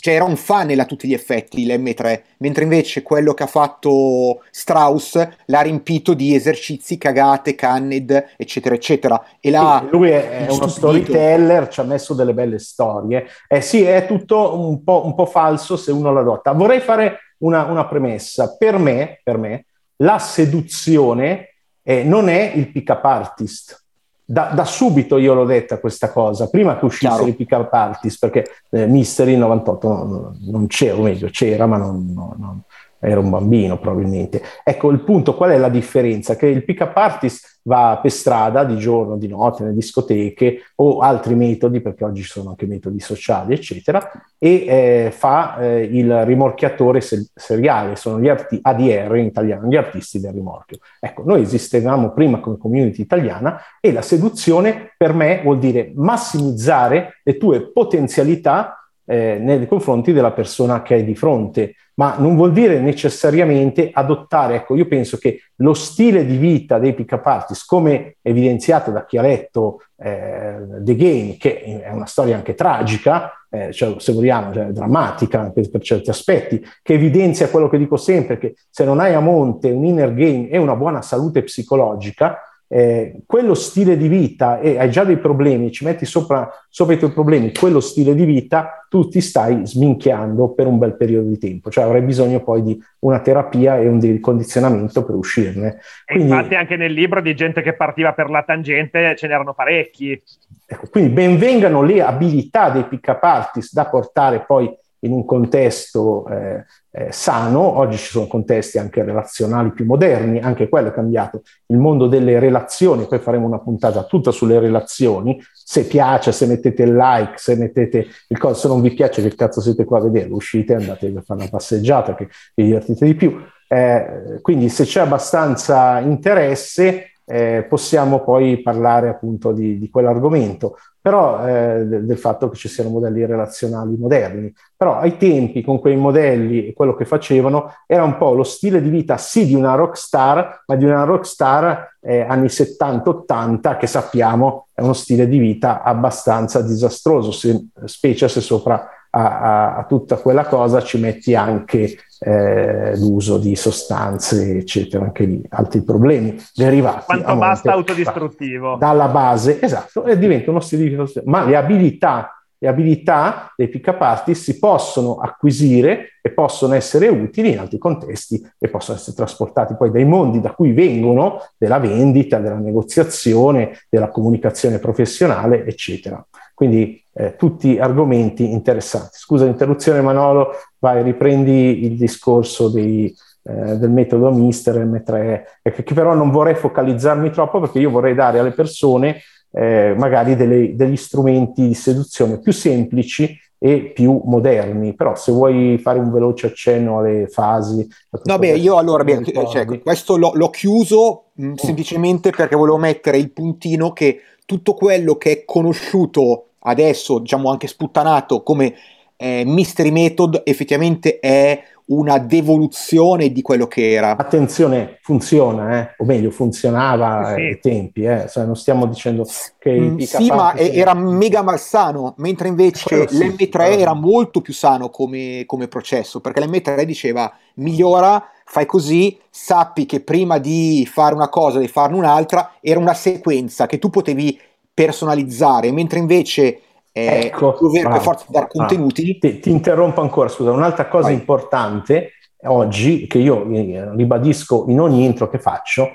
cioè 0.00 0.14
era 0.14 0.24
un 0.24 0.36
funnel 0.36 0.80
a 0.80 0.86
tutti 0.86 1.06
gli 1.06 1.12
effetti 1.12 1.66
l'M3, 1.66 2.22
mentre 2.38 2.62
invece 2.62 3.02
quello 3.02 3.34
che 3.34 3.42
ha 3.42 3.46
fatto 3.46 4.42
Strauss 4.50 5.28
l'ha 5.44 5.60
riempito 5.60 6.14
di 6.14 6.34
esercizi, 6.34 6.96
cagate, 6.96 7.54
canned, 7.54 8.32
eccetera, 8.38 8.74
eccetera. 8.74 9.22
E 9.40 9.50
l'ha 9.50 9.82
sì, 9.84 9.90
lui 9.90 10.08
è, 10.08 10.46
è 10.46 10.50
uno 10.50 10.68
storyteller, 10.68 11.68
ci 11.68 11.80
ha 11.80 11.82
messo 11.82 12.14
delle 12.14 12.32
belle 12.32 12.58
storie. 12.58 13.26
Eh 13.46 13.60
sì, 13.60 13.82
è 13.82 14.06
tutto 14.06 14.58
un 14.58 14.82
po', 14.82 15.04
un 15.04 15.14
po 15.14 15.26
falso 15.26 15.76
se 15.76 15.92
uno 15.92 16.10
l'adotta. 16.12 16.52
Vorrei 16.52 16.80
fare 16.80 17.34
una, 17.40 17.64
una 17.64 17.86
premessa. 17.86 18.56
Per 18.56 18.78
me, 18.78 19.20
per 19.22 19.36
me, 19.36 19.66
la 19.96 20.18
seduzione 20.18 21.56
eh, 21.82 22.04
non 22.04 22.30
è 22.30 22.52
il 22.54 22.72
pick-up 22.72 23.04
artist 23.04 23.84
da, 24.30 24.52
da, 24.54 24.64
subito 24.64 25.18
io 25.18 25.34
l'ho 25.34 25.44
detta 25.44 25.80
questa 25.80 26.12
cosa, 26.12 26.48
prima 26.48 26.78
che 26.78 26.84
uscissero 26.84 27.26
i 27.26 27.34
pick 27.34 27.50
up 27.50 27.72
artist, 27.72 28.20
perché 28.20 28.46
eh, 28.70 28.86
Mystery 28.86 29.36
98 29.36 29.88
non, 29.88 30.38
non 30.42 30.66
c'era, 30.68 30.96
o 30.96 31.02
meglio 31.02 31.28
c'era, 31.30 31.66
ma 31.66 31.76
non, 31.76 32.12
non, 32.14 32.60
era 33.00 33.18
un 33.18 33.28
bambino 33.28 33.80
probabilmente. 33.80 34.40
Ecco 34.62 34.90
il 34.90 35.00
punto, 35.00 35.34
qual 35.34 35.50
è 35.50 35.58
la 35.58 35.68
differenza? 35.68 36.36
Che 36.36 36.46
il 36.46 36.64
pick 36.64 36.82
up 36.82 36.96
artist 36.96 37.49
va 37.62 37.98
per 38.00 38.10
strada 38.10 38.64
di 38.64 38.76
giorno, 38.78 39.16
di 39.16 39.28
notte, 39.28 39.62
nelle 39.62 39.74
discoteche 39.74 40.60
o 40.76 41.00
altri 41.00 41.34
metodi, 41.34 41.80
perché 41.80 42.04
oggi 42.04 42.22
ci 42.22 42.28
sono 42.28 42.50
anche 42.50 42.66
metodi 42.66 43.00
sociali, 43.00 43.54
eccetera, 43.54 44.10
e 44.38 44.64
eh, 44.66 45.10
fa 45.12 45.58
eh, 45.58 45.82
il 45.82 46.24
rimorchiatore 46.24 47.00
se- 47.00 47.28
seriale, 47.34 47.96
sono 47.96 48.20
gli 48.20 48.28
arti- 48.28 48.58
ADR 48.60 49.16
in 49.16 49.26
italiano, 49.26 49.68
gli 49.68 49.76
artisti 49.76 50.20
del 50.20 50.32
rimorchio. 50.32 50.78
Ecco, 50.98 51.22
noi 51.24 51.42
esistevamo 51.42 52.12
prima 52.12 52.40
come 52.40 52.58
community 52.58 53.02
italiana 53.02 53.60
e 53.80 53.92
la 53.92 54.02
seduzione 54.02 54.94
per 54.96 55.12
me 55.12 55.40
vuol 55.42 55.58
dire 55.58 55.92
massimizzare 55.94 57.20
le 57.22 57.36
tue 57.36 57.70
potenzialità 57.70 58.80
eh, 59.04 59.38
nei 59.40 59.66
confronti 59.66 60.12
della 60.12 60.32
persona 60.32 60.82
che 60.82 60.94
hai 60.94 61.04
di 61.04 61.16
fronte, 61.16 61.74
ma 62.00 62.16
non 62.16 62.34
vuol 62.34 62.52
dire 62.52 62.80
necessariamente 62.80 63.90
adottare, 63.92 64.54
ecco, 64.54 64.74
io 64.74 64.86
penso 64.86 65.18
che 65.18 65.42
lo 65.56 65.74
stile 65.74 66.24
di 66.24 66.38
vita 66.38 66.78
dei 66.78 66.94
pick-up 66.94 67.26
artist, 67.26 67.66
come 67.66 68.16
evidenziato 68.22 68.90
da 68.90 69.04
chi 69.04 69.18
ha 69.18 69.22
letto 69.22 69.82
eh, 69.98 70.60
The 70.78 70.96
Game, 70.96 71.36
che 71.38 71.82
è 71.82 71.90
una 71.90 72.06
storia 72.06 72.36
anche 72.36 72.54
tragica, 72.54 73.44
eh, 73.50 73.70
cioè, 73.72 73.96
se 73.98 74.14
vogliamo, 74.14 74.50
cioè, 74.50 74.64
drammatica 74.68 75.50
per, 75.50 75.68
per, 75.68 75.82
certi 75.82 76.08
aspetti, 76.08 76.64
che 76.80 76.94
evidenzia 76.94 77.50
quello 77.50 77.68
che 77.68 77.76
dico 77.76 77.98
sempre, 77.98 78.38
che 78.38 78.54
se 78.70 78.86
non 78.86 78.98
hai 78.98 79.12
a 79.12 79.20
monte 79.20 79.70
un 79.70 79.84
inner 79.84 80.14
game 80.14 80.48
e 80.48 80.56
una 80.56 80.76
buona 80.76 81.02
salute 81.02 81.42
psicologica, 81.42 82.38
eh, 82.72 83.22
quello 83.26 83.54
stile 83.54 83.96
di 83.96 84.06
vita 84.06 84.60
e 84.60 84.78
hai 84.78 84.90
già 84.90 85.02
dei 85.02 85.16
problemi, 85.16 85.72
ci 85.72 85.84
metti 85.84 86.06
sopra, 86.06 86.48
sopra, 86.68 86.94
i 86.94 86.98
tuoi 86.98 87.10
problemi, 87.10 87.52
quello 87.52 87.80
stile 87.80 88.14
di 88.14 88.24
vita, 88.24 88.86
tu 88.88 89.08
ti 89.08 89.20
stai 89.20 89.66
sminchiando 89.66 90.50
per 90.50 90.68
un 90.68 90.78
bel 90.78 90.96
periodo 90.96 91.28
di 91.28 91.38
tempo, 91.38 91.68
cioè 91.68 91.82
avrai 91.82 92.02
bisogno 92.02 92.40
poi 92.44 92.62
di 92.62 92.80
una 93.00 93.18
terapia 93.18 93.76
e 93.76 93.88
un 93.88 94.20
condizionamento 94.20 95.04
per 95.04 95.16
uscirne. 95.16 95.80
Quindi, 96.06 96.30
infatti 96.30 96.54
anche 96.54 96.76
nel 96.76 96.92
libro 96.92 97.20
di 97.20 97.34
gente 97.34 97.60
che 97.60 97.74
partiva 97.74 98.12
per 98.12 98.30
la 98.30 98.44
tangente 98.44 99.16
ce 99.16 99.26
n'erano 99.26 99.52
parecchi. 99.52 100.22
Ecco, 100.64 100.86
quindi 100.92 101.10
benvengano 101.10 101.82
le 101.82 102.02
abilità 102.02 102.70
dei 102.70 102.84
pick-up 102.84 103.22
artist 103.24 103.72
da 103.72 103.86
portare 103.86 104.44
poi 104.46 104.72
in 105.00 105.12
un 105.12 105.24
contesto 105.24 106.26
eh, 106.28 106.64
eh, 106.92 107.12
sano, 107.12 107.78
oggi 107.78 107.96
ci 107.96 108.10
sono 108.10 108.26
contesti 108.26 108.78
anche 108.78 109.02
relazionali 109.02 109.72
più 109.72 109.84
moderni, 109.84 110.40
anche 110.40 110.68
quello 110.68 110.88
è 110.88 110.92
cambiato, 110.92 111.42
il 111.66 111.78
mondo 111.78 112.06
delle 112.06 112.38
relazioni, 112.38 113.06
poi 113.06 113.18
faremo 113.18 113.46
una 113.46 113.60
puntata 113.60 114.04
tutta 114.04 114.30
sulle 114.30 114.58
relazioni, 114.58 115.40
se 115.52 115.86
piace, 115.86 116.32
se 116.32 116.46
mettete 116.46 116.82
il 116.82 116.94
like, 116.94 117.34
se 117.36 117.54
mettete 117.56 118.06
il 118.28 118.38
coso, 118.38 118.54
se 118.54 118.68
non 118.68 118.80
vi 118.80 118.92
piace 118.92 119.22
che 119.22 119.34
cazzo 119.34 119.60
siete 119.60 119.84
qua 119.84 119.98
a 119.98 120.02
vedere, 120.02 120.30
uscite, 120.30 120.74
andate 120.74 121.06
a 121.06 121.22
fare 121.22 121.40
una 121.40 121.50
passeggiata 121.50 122.14
che 122.14 122.28
vi 122.54 122.64
divertite 122.64 123.04
di 123.04 123.14
più. 123.14 123.40
Eh, 123.72 124.40
quindi 124.42 124.68
se 124.68 124.82
c'è 124.84 125.00
abbastanza 125.00 126.00
interesse 126.00 127.09
eh, 127.30 127.64
possiamo 127.68 128.24
poi 128.24 128.60
parlare 128.60 129.08
appunto 129.08 129.52
di, 129.52 129.78
di 129.78 129.88
quell'argomento, 129.88 130.76
però 131.00 131.46
eh, 131.46 131.84
del, 131.86 132.18
fatto 132.18 132.48
che 132.50 132.56
ci 132.56 132.66
siano 132.66 132.90
modelli 132.90 133.24
relazionali 133.24 133.96
moderni. 133.96 134.52
Però 134.76 134.98
ai 134.98 135.16
tempi 135.16 135.62
con 135.62 135.78
quei 135.78 135.94
modelli 135.94 136.66
e 136.66 136.72
quello 136.72 136.96
che 136.96 137.04
facevano 137.04 137.72
era 137.86 138.02
un 138.02 138.16
po' 138.16 138.34
lo 138.34 138.42
stile 138.42 138.82
di 138.82 138.88
vita 138.88 139.16
sì 139.16 139.46
di 139.46 139.54
una 139.54 139.76
rockstar, 139.76 140.64
ma 140.66 140.74
di 140.74 140.84
una 140.84 141.04
rockstar 141.04 141.98
eh, 142.00 142.22
anni 142.22 142.48
70-80 142.48 143.78
che 143.78 143.86
sappiamo 143.86 144.66
è 144.74 144.80
uno 144.80 144.92
stile 144.92 145.28
di 145.28 145.38
vita 145.38 145.82
abbastanza 145.84 146.62
disastroso, 146.62 147.30
se, 147.30 147.68
specie 147.84 148.28
se 148.28 148.40
sopra 148.40 148.88
a, 149.10 149.76
a, 149.76 149.84
tutta 149.84 150.16
quella 150.16 150.44
cosa 150.44 150.82
ci 150.82 150.98
metti 150.98 151.34
anche 151.34 151.96
eh, 152.18 152.96
l'uso 152.96 153.38
di 153.38 153.56
sostanze, 153.56 154.58
eccetera, 154.58 155.04
anche 155.04 155.24
lì 155.24 155.42
altri 155.48 155.82
problemi 155.82 156.40
derivati. 156.54 157.04
Quanto 157.06 157.36
basta 157.36 157.72
autodistruttivo. 157.72 158.76
Dalla 158.76 159.08
base, 159.08 159.60
esatto, 159.60 160.04
e 160.04 160.18
diventa 160.18 160.50
uno 160.50 160.60
stile 160.60 160.88
di 160.88 160.94
vita. 160.94 161.22
Ma 161.24 161.44
le 161.44 161.56
abilità 161.56 162.34
le 162.62 162.68
abilità 162.68 163.54
dei 163.56 163.68
pick-up 163.68 164.30
si 164.32 164.58
possono 164.58 165.16
acquisire 165.16 166.18
e 166.20 166.30
possono 166.30 166.74
essere 166.74 167.08
utili 167.08 167.52
in 167.52 167.58
altri 167.58 167.78
contesti 167.78 168.46
e 168.58 168.68
possono 168.68 168.98
essere 168.98 169.16
trasportati 169.16 169.74
poi 169.76 169.90
dai 169.90 170.04
mondi 170.04 170.42
da 170.42 170.52
cui 170.52 170.72
vengono, 170.72 171.40
della 171.56 171.78
vendita, 171.78 172.38
della 172.38 172.58
negoziazione, 172.58 173.78
della 173.88 174.08
comunicazione 174.08 174.78
professionale, 174.78 175.64
eccetera. 175.64 176.22
Quindi 176.60 177.02
eh, 177.14 177.36
tutti 177.36 177.78
argomenti 177.78 178.52
interessanti. 178.52 179.12
Scusa 179.16 179.46
l'interruzione 179.46 180.02
Manolo, 180.02 180.50
vai, 180.78 181.02
riprendi 181.02 181.86
il 181.86 181.96
discorso 181.96 182.68
dei, 182.68 183.06
eh, 183.44 183.78
del 183.78 183.88
metodo 183.88 184.30
Mister 184.30 184.76
M3, 184.76 185.42
che, 185.62 185.82
che 185.82 185.94
però 185.94 186.12
non 186.12 186.30
vorrei 186.30 186.54
focalizzarmi 186.54 187.30
troppo 187.30 187.60
perché 187.60 187.78
io 187.78 187.88
vorrei 187.88 188.14
dare 188.14 188.40
alle 188.40 188.50
persone 188.50 189.22
eh, 189.52 189.94
magari 189.96 190.36
delle, 190.36 190.76
degli 190.76 190.96
strumenti 190.96 191.66
di 191.68 191.72
seduzione 191.72 192.40
più 192.40 192.52
semplici 192.52 193.34
e 193.58 193.92
più 193.94 194.20
moderni. 194.26 194.94
Però 194.94 195.14
se 195.14 195.32
vuoi 195.32 195.78
fare 195.78 195.98
un 195.98 196.12
veloce 196.12 196.48
accenno 196.48 196.98
alle 196.98 197.26
fasi... 197.28 197.88
No, 198.24 198.38
beh, 198.38 198.58
io 198.58 198.76
allora, 198.76 199.02
beh, 199.02 199.22
cioè, 199.50 199.64
questo 199.80 200.18
l'ho, 200.18 200.32
l'ho 200.34 200.50
chiuso 200.50 201.30
mh, 201.32 201.46
mm, 201.46 201.54
semplicemente 201.54 202.28
perché 202.28 202.54
volevo 202.54 202.76
mettere 202.76 203.16
il 203.16 203.32
puntino 203.32 203.94
che 203.94 204.20
tutto 204.44 204.74
quello 204.74 205.14
che 205.14 205.30
è 205.30 205.44
conosciuto 205.46 206.44
adesso, 206.60 207.18
diciamo 207.18 207.50
anche 207.50 207.66
sputtanato 207.66 208.42
come 208.42 208.74
eh, 209.16 209.44
Mystery 209.44 209.90
Method, 209.90 210.42
effettivamente 210.44 211.18
è 211.18 211.62
una 211.90 212.18
devoluzione 212.18 213.32
di 213.32 213.42
quello 213.42 213.66
che 213.66 213.90
era. 213.90 214.16
Attenzione, 214.16 214.98
funziona, 215.02 215.78
eh? 215.78 215.94
o 215.98 216.04
meglio, 216.04 216.30
funzionava 216.30 217.34
sì. 217.34 217.40
ai 217.40 217.58
tempi, 217.60 218.04
eh? 218.04 218.26
cioè, 218.28 218.44
non 218.44 218.56
stiamo 218.56 218.86
dicendo 218.86 219.26
che... 219.58 219.78
Mm, 219.78 219.98
sì, 219.98 220.28
ma 220.28 220.54
sì. 220.56 220.70
era 220.70 220.94
mega 220.94 221.42
malsano, 221.42 222.14
mentre 222.18 222.48
invece 222.48 223.08
sì, 223.08 223.18
l'M3 223.18 223.78
era 223.78 223.92
molto 223.92 224.40
più 224.40 224.54
sano 224.54 224.88
come, 224.88 225.42
come 225.46 225.66
processo, 225.66 226.20
perché 226.20 226.40
l'M3 226.40 226.84
diceva 226.84 227.32
migliora, 227.54 228.24
fai 228.44 228.66
così, 228.66 229.18
sappi 229.28 229.84
che 229.84 230.00
prima 230.00 230.38
di 230.38 230.88
fare 230.90 231.14
una 231.14 231.28
cosa 231.28 231.58
devi 231.58 231.70
farne 231.70 231.96
un'altra, 231.96 232.52
era 232.60 232.78
una 232.78 232.94
sequenza 232.94 233.66
che 233.66 233.80
tu 233.80 233.90
potevi 233.90 234.38
personalizzare, 234.84 235.70
mentre 235.72 235.98
invece 235.98 236.60
eh, 236.92 237.26
ecco, 237.26 237.56
dover 237.60 237.88
per 237.88 238.00
forza 238.00 238.24
dare 238.28 238.48
contenuti. 238.48 239.18
Ti, 239.18 239.38
ti, 239.40 239.50
interrompo 239.50 240.00
ancora, 240.00 240.28
scusa, 240.28 240.50
un'altra 240.52 240.88
cosa 240.88 241.08
Vai. 241.08 241.14
importante 241.14 242.12
oggi 242.44 243.06
che 243.06 243.18
io 243.18 243.46
eh, 243.50 243.90
ribadisco 243.94 244.64
in 244.68 244.80
ogni 244.80 245.04
intro 245.04 245.28
che 245.28 245.38
faccio, 245.38 245.90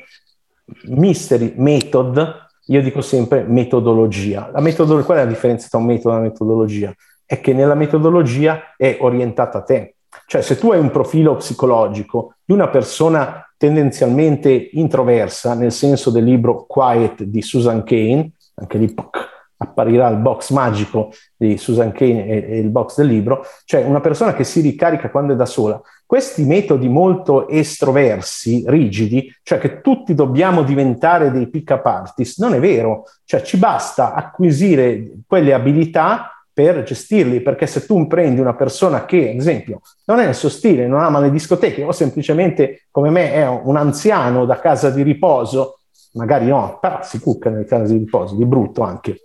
mystery 0.90 1.54
method, 1.58 2.44
io 2.68 2.82
dico 2.84 3.02
sempre 3.02 3.44
metodologia. 3.44 4.52
La 4.54 4.62
metodologia 4.62 5.06
qual 5.06 5.18
è 5.18 5.24
la 5.24 5.30
differenza 5.30 5.68
tra 5.68 5.80
un 5.80 5.86
metodo 5.86 6.10
e 6.10 6.18
una 6.18 6.28
metodologia? 6.28 6.94
È 7.26 7.42
che 7.42 7.54
nella 7.54 7.76
metodologia 7.76 8.76
è 8.78 8.98
orientata 9.00 9.60
a 9.60 9.64
te. 9.64 9.96
Cioè, 10.28 10.42
se 10.42 10.58
tu 10.58 10.72
hai 10.72 10.80
un 10.80 10.92
profilo 10.92 11.36
psicologico 11.36 12.36
di 12.46 12.54
una 12.54 12.70
persona 12.70 13.52
tendenzialmente 13.58 14.70
introversa, 14.74 15.56
nel 15.56 15.72
senso 15.72 16.12
del 16.12 16.24
libro 16.24 16.66
Quiet 16.66 17.24
di 17.24 17.42
Susan 17.42 17.84
Kane, 17.84 18.32
anche 18.56 18.78
lì 18.78 18.94
poc, 18.94 19.34
apparirà 19.58 20.10
il 20.10 20.18
box 20.18 20.52
magico 20.52 21.12
di 21.36 21.58
Susan 21.58 21.92
Kane 21.92 22.26
e, 22.26 22.46
e, 22.50 22.60
il 22.60 22.70
box 22.70 22.98
del 22.98 23.08
libro, 23.08 23.46
cioè 23.66 23.84
una 23.84 24.02
persona 24.02 24.34
che 24.34 24.44
si 24.44 24.62
ricarica 24.62 25.10
quando 25.10 25.34
è 25.34 25.36
da 25.36 25.46
sola. 25.46 25.82
Questi 26.06 26.44
metodi 26.44 26.88
molto 26.88 27.48
estroversi, 27.48 28.64
rigidi, 28.68 29.34
cioè 29.44 29.58
che 29.58 29.82
tutti 29.82 30.14
dobbiamo 30.14 30.64
diventare 30.64 31.32
dei 31.32 31.50
pick-up 31.50 31.86
artist, 31.86 32.40
non 32.40 32.54
è 32.54 32.60
vero, 32.60 33.06
cioè 33.24 33.42
ci 33.42 33.58
basta 33.58 34.14
acquisire 34.14 35.12
quelle 35.28 35.54
abilità 35.54 36.30
per 36.54 36.84
gestirli, 36.84 37.42
perché 37.42 37.68
se 37.68 37.86
tu 37.86 38.08
prendi 38.08 38.40
una 38.40 38.56
persona 38.56 39.04
che, 39.04 39.30
ad 39.32 39.36
esempio, 39.36 39.82
non 40.06 40.20
è 40.20 40.26
nel 40.26 40.36
suo 40.36 40.48
stile, 40.48 40.88
non 40.88 41.02
ama 41.02 41.20
le 41.20 41.30
discoteche 41.30 41.84
o 41.84 41.92
semplicemente 41.92 42.86
come 42.92 43.10
me 43.10 43.34
è 43.34 43.46
un 43.46 43.76
anziano 43.76 44.46
da 44.46 44.60
casa 44.60 44.90
di 44.90 45.02
riposo, 45.02 45.80
magari 46.16 46.48
no, 46.48 46.78
però 46.82 47.00
si 47.04 47.20
cucca 47.20 47.50
nelle 47.50 47.66
case 47.66 47.94
di 47.94 48.00
riposo, 48.00 48.36
di 48.36 48.46
brutto 48.46 48.82
anche, 48.82 49.22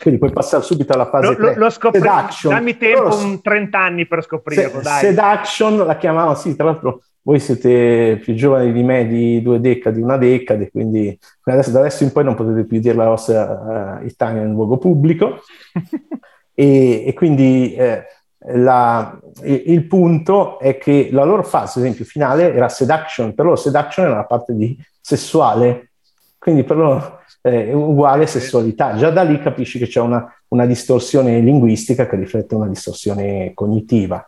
quindi 0.00 0.18
puoi 0.18 0.32
passare 0.32 0.62
subito 0.62 0.92
alla 0.92 1.06
fase 1.06 1.26
lo, 1.26 1.34
3. 1.36 1.54
Lo, 1.56 1.70
scopri-. 1.70 2.00
Dammi 2.00 2.76
tempo, 2.76 3.02
Loro, 3.02 3.16
un 3.16 3.40
30 3.40 3.78
anni 3.78 4.06
per 4.06 4.22
scoprirlo. 4.22 4.82
Se, 4.82 5.06
sedaction 5.06 5.76
la 5.84 5.96
chiamavano, 5.96 6.34
sì, 6.34 6.56
tra 6.56 6.64
l'altro 6.66 7.02
voi 7.22 7.38
siete 7.38 8.18
più 8.22 8.34
giovani 8.34 8.72
di 8.72 8.82
me 8.82 9.06
di 9.06 9.42
due 9.42 9.60
decadi, 9.60 10.00
una 10.00 10.16
decade, 10.16 10.70
quindi 10.70 11.16
adesso, 11.44 11.70
da 11.70 11.80
adesso 11.80 12.02
in 12.02 12.12
poi 12.12 12.24
non 12.24 12.34
potete 12.34 12.64
più 12.64 12.80
dire 12.80 12.94
la 12.94 13.08
vostra 13.08 13.98
uh, 14.00 14.06
Italia 14.06 14.40
nel 14.40 14.50
luogo 14.50 14.78
pubblico. 14.78 15.42
e, 16.54 17.04
e, 17.06 17.12
quindi 17.14 17.74
eh, 17.74 18.04
la, 18.48 19.18
il, 19.42 19.84
punto 19.86 20.58
è 20.58 20.78
che 20.78 21.10
la 21.12 21.24
loro 21.24 21.42
fase, 21.42 21.78
ad 21.78 21.84
esempio, 21.84 22.04
finale 22.04 22.54
era 22.54 22.68
seduction, 22.68 23.34
per 23.34 23.44
loro 23.44 23.56
seduction 23.56 24.06
era 24.06 24.16
la 24.16 24.24
parte 24.24 24.54
di 24.54 24.76
sessuale, 25.00 25.90
quindi 26.38 26.64
per 26.64 26.76
loro 26.76 27.20
è 27.42 27.72
uguale 27.72 28.26
sessualità. 28.26 28.96
Già 28.96 29.10
da 29.10 29.22
lì 29.22 29.38
capisci 29.40 29.78
che 29.78 29.86
c'è 29.86 30.00
una, 30.00 30.26
una 30.48 30.66
distorsione 30.66 31.40
linguistica 31.40 32.06
che 32.06 32.16
riflette 32.16 32.54
una 32.54 32.68
distorsione 32.68 33.52
cognitiva. 33.54 34.26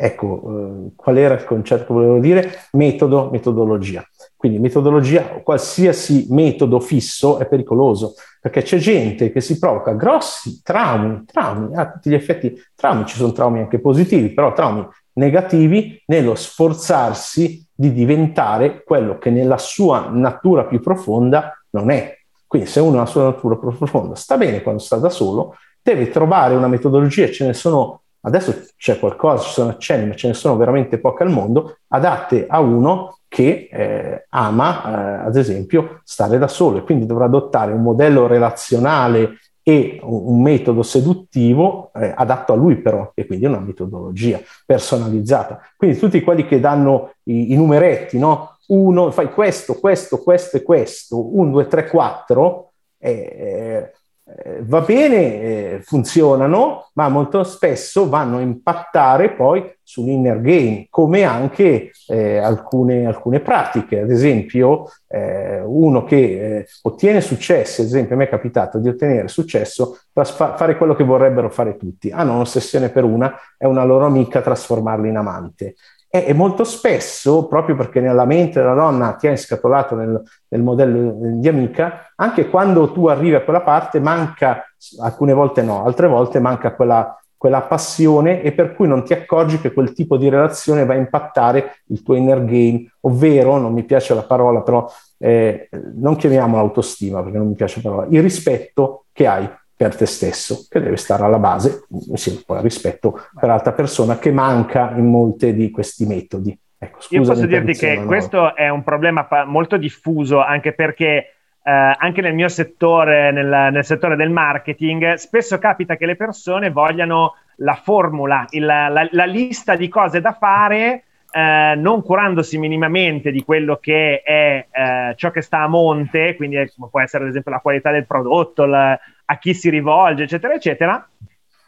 Ecco, 0.00 0.42
eh, 0.46 0.90
qual 0.94 1.18
era 1.18 1.34
il 1.34 1.44
concetto 1.44 1.86
che 1.86 1.92
volevo 1.92 2.20
dire? 2.20 2.52
Metodo, 2.72 3.30
metodologia. 3.32 4.06
Quindi 4.36 4.60
metodologia, 4.60 5.22
qualsiasi 5.42 6.28
metodo 6.30 6.78
fisso 6.78 7.40
è 7.40 7.48
pericoloso, 7.48 8.14
perché 8.40 8.62
c'è 8.62 8.78
gente 8.78 9.32
che 9.32 9.40
si 9.40 9.58
provoca 9.58 9.94
grossi 9.94 10.62
traumi, 10.62 11.24
traumi, 11.24 11.74
a 11.74 11.90
tutti 11.90 12.10
gli 12.10 12.14
effetti 12.14 12.56
traumi, 12.76 13.06
ci 13.06 13.16
sono 13.16 13.32
traumi 13.32 13.58
anche 13.58 13.80
positivi, 13.80 14.32
però 14.32 14.52
traumi 14.52 14.86
negativi 15.14 16.00
nello 16.06 16.36
sforzarsi 16.36 17.66
di 17.74 17.92
diventare 17.92 18.84
quello 18.84 19.18
che 19.18 19.30
nella 19.30 19.58
sua 19.58 20.10
natura 20.12 20.66
più 20.66 20.78
profonda 20.80 21.60
non 21.70 21.90
è. 21.90 22.16
Quindi 22.46 22.68
se 22.68 22.78
uno 22.78 22.98
ha 22.98 23.00
la 23.00 23.06
sua 23.06 23.24
natura 23.24 23.56
più 23.56 23.76
profonda 23.76 24.14
sta 24.14 24.36
bene 24.36 24.62
quando 24.62 24.80
sta 24.80 24.94
da 24.94 25.10
solo, 25.10 25.56
deve 25.82 26.08
trovare 26.08 26.54
una 26.54 26.68
metodologia, 26.68 27.28
ce 27.32 27.46
ne 27.46 27.52
sono 27.52 28.02
Adesso 28.20 28.66
c'è 28.76 28.98
qualcosa, 28.98 29.44
ci 29.44 29.52
sono 29.52 29.70
accenni, 29.70 30.08
ma 30.08 30.14
ce 30.14 30.28
ne 30.28 30.34
sono 30.34 30.56
veramente 30.56 30.98
poche 30.98 31.22
al 31.22 31.30
mondo, 31.30 31.78
adatte 31.88 32.46
a 32.48 32.60
uno 32.60 33.18
che 33.28 33.68
eh, 33.70 34.26
ama, 34.30 35.22
eh, 35.22 35.26
ad 35.26 35.36
esempio, 35.36 36.00
stare 36.04 36.38
da 36.38 36.48
solo 36.48 36.78
e 36.78 36.82
quindi 36.82 37.06
dovrà 37.06 37.26
adottare 37.26 37.72
un 37.72 37.82
modello 37.82 38.26
relazionale 38.26 39.38
e 39.62 40.00
un, 40.02 40.40
metodo 40.40 40.82
seduttivo 40.82 41.90
eh, 41.94 42.10
adatto 42.16 42.54
a 42.54 42.56
lui 42.56 42.76
però, 42.76 43.12
e 43.14 43.26
quindi 43.26 43.44
una 43.44 43.60
metodologia 43.60 44.40
personalizzata. 44.64 45.60
Quindi 45.76 45.98
tutti 45.98 46.22
quelli 46.22 46.46
che 46.46 46.58
danno 46.58 47.12
i, 47.24 47.52
i 47.52 47.56
numeretti, 47.56 48.18
no? 48.18 48.56
Uno, 48.68 49.10
fai 49.10 49.30
questo, 49.30 49.74
questo, 49.74 50.22
questo 50.22 50.56
e 50.56 50.62
questo, 50.62 51.36
un, 51.36 51.50
due, 51.50 51.66
tre, 51.66 51.86
quattro, 51.86 52.72
eh, 52.98 53.92
eh, 54.36 54.58
va 54.62 54.80
bene, 54.82 55.40
eh, 55.40 55.80
funzionano, 55.82 56.90
ma 56.94 57.08
molto 57.08 57.42
spesso 57.44 58.08
vanno 58.08 58.36
a 58.36 58.40
impattare 58.40 59.30
poi 59.30 59.74
sull'inner 59.82 60.40
game, 60.42 60.86
come 60.90 61.22
anche 61.22 61.92
eh, 62.08 62.36
alcune, 62.36 63.06
alcune, 63.06 63.40
pratiche. 63.40 64.00
Ad 64.00 64.10
esempio, 64.10 64.90
eh, 65.06 65.62
uno 65.64 66.04
che 66.04 66.16
eh, 66.58 66.66
ottiene 66.82 67.22
successo, 67.22 67.80
ad 67.80 67.86
esempio 67.86 68.14
a 68.14 68.18
me 68.18 68.24
è 68.24 68.28
capitato 68.28 68.78
di 68.78 68.88
ottenere 68.88 69.28
successo, 69.28 69.98
trasfa- 70.12 70.56
fare 70.56 70.76
quello 70.76 70.94
che 70.94 71.04
vorrebbero 71.04 71.48
fare 71.48 71.76
tutti. 71.78 72.10
Hanno 72.10 72.34
un'ossessione 72.34 72.90
per 72.90 73.04
una, 73.04 73.34
è 73.56 73.64
una 73.64 73.84
loro 73.84 74.04
amica, 74.04 74.42
trasformarla 74.42 75.06
in 75.06 75.16
amante. 75.16 75.74
E, 76.10 76.24
e, 76.26 76.32
molto 76.32 76.64
spesso, 76.64 77.46
proprio 77.48 77.76
perché 77.76 78.00
nella 78.00 78.24
mente 78.24 78.60
della 78.60 78.74
donna 78.74 79.12
ti 79.12 79.26
hai 79.26 79.36
scatolato 79.36 79.94
nel, 79.94 80.22
nel, 80.48 80.62
modello 80.62 81.16
di 81.38 81.48
amica, 81.48 82.12
anche 82.16 82.48
quando 82.48 82.92
tu 82.92 83.08
arrivi 83.08 83.34
a 83.34 83.42
quella 83.42 83.60
parte 83.60 84.00
manca, 84.00 84.64
alcune 85.00 85.34
volte 85.34 85.62
no, 85.62 85.84
altre 85.84 86.06
volte 86.06 86.40
manca 86.40 86.74
quella, 86.74 87.14
quella 87.36 87.60
passione 87.60 88.42
e 88.42 88.52
per 88.52 88.74
cui 88.74 88.88
non 88.88 89.04
ti 89.04 89.12
accorgi 89.12 89.60
che 89.60 89.72
quel 89.72 89.92
tipo 89.92 90.16
di 90.16 90.30
relazione 90.30 90.86
va 90.86 90.94
a 90.94 90.96
impattare 90.96 91.82
il 91.88 92.02
tuo 92.02 92.14
inner 92.14 92.42
game, 92.44 92.90
ovvero, 93.02 93.58
non 93.58 93.74
mi 93.74 93.84
piace 93.84 94.14
la 94.14 94.24
parola, 94.24 94.62
però 94.62 94.90
eh, 95.18 95.68
non 95.94 96.16
chiamiamola 96.16 96.62
autostima 96.62 97.22
perché 97.22 97.36
non 97.36 97.48
mi 97.48 97.54
piace 97.54 97.80
la 97.82 97.90
parola, 97.90 98.08
il 98.08 98.22
rispetto 98.22 99.04
che 99.12 99.26
hai 99.26 99.46
per 99.78 99.94
te 99.94 100.06
stesso, 100.06 100.66
che 100.68 100.80
deve 100.80 100.96
stare 100.96 101.22
alla 101.22 101.38
base, 101.38 101.84
insieme 102.08 102.42
poi 102.44 102.56
al 102.56 102.64
rispetto 102.64 103.20
per 103.32 103.48
l'altra 103.48 103.70
persona, 103.70 104.18
che 104.18 104.32
manca 104.32 104.90
in 104.96 105.08
molti 105.08 105.54
di 105.54 105.70
questi 105.70 106.04
metodi. 106.04 106.58
Ecco, 106.76 106.98
Io 107.10 107.22
posso 107.22 107.46
dirti 107.46 107.74
che 107.74 107.96
no? 107.96 108.06
questo 108.06 108.56
è 108.56 108.68
un 108.68 108.82
problema 108.82 109.28
molto 109.46 109.76
diffuso, 109.76 110.42
anche 110.42 110.72
perché 110.72 111.34
eh, 111.62 111.94
anche 111.96 112.20
nel 112.20 112.34
mio 112.34 112.48
settore, 112.48 113.30
nel, 113.30 113.46
nel, 113.46 113.84
settore 113.84 114.16
del 114.16 114.30
marketing, 114.30 115.14
spesso 115.14 115.58
capita 115.58 115.94
che 115.94 116.06
le 116.06 116.16
persone 116.16 116.70
vogliano 116.70 117.36
la 117.58 117.78
formula, 117.80 118.46
il, 118.50 118.64
la, 118.64 119.06
la, 119.08 119.24
lista 119.26 119.76
di 119.76 119.86
cose 119.86 120.20
da 120.20 120.32
fare, 120.32 121.04
eh, 121.30 121.74
non 121.76 122.02
curandosi 122.02 122.58
minimamente 122.58 123.30
di 123.30 123.44
quello 123.44 123.76
che 123.76 124.22
è 124.22 124.66
eh, 124.72 125.14
ciò 125.14 125.30
che 125.30 125.40
sta 125.40 125.60
a 125.60 125.68
monte, 125.68 126.34
quindi 126.34 126.56
è, 126.56 126.68
può 126.90 127.00
essere 127.00 127.22
ad 127.22 127.30
esempio 127.30 127.52
la 127.52 127.60
qualità 127.60 127.92
del 127.92 128.06
prodotto, 128.06 128.64
la, 128.64 128.98
a 129.30 129.38
chi 129.38 129.54
si 129.54 129.68
rivolge, 129.68 130.24
eccetera, 130.24 130.54
eccetera. 130.54 131.08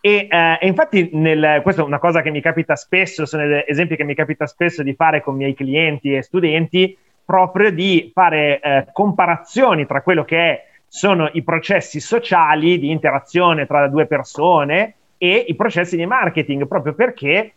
E, 0.00 0.26
eh, 0.30 0.58
e 0.60 0.66
infatti, 0.66 1.10
nel, 1.12 1.60
questa 1.62 1.82
è 1.82 1.84
una 1.84 1.98
cosa 1.98 2.22
che 2.22 2.30
mi 2.30 2.40
capita 2.40 2.74
spesso, 2.74 3.26
sono 3.26 3.62
esempi 3.66 3.96
che 3.96 4.04
mi 4.04 4.14
capita 4.14 4.46
spesso 4.46 4.82
di 4.82 4.94
fare 4.94 5.22
con 5.22 5.34
i 5.34 5.38
miei 5.38 5.54
clienti 5.54 6.14
e 6.14 6.22
studenti, 6.22 6.96
proprio 7.24 7.70
di 7.70 8.10
fare 8.14 8.60
eh, 8.60 8.86
comparazioni 8.92 9.86
tra 9.86 10.02
quello 10.02 10.24
che 10.24 10.38
è, 10.38 10.64
sono 10.88 11.28
i 11.34 11.42
processi 11.42 12.00
sociali 12.00 12.78
di 12.78 12.90
interazione 12.90 13.66
tra 13.66 13.86
due 13.88 14.06
persone 14.06 14.94
e 15.18 15.44
i 15.46 15.54
processi 15.54 15.96
di 15.96 16.06
marketing, 16.06 16.66
proprio 16.66 16.94
perché 16.94 17.52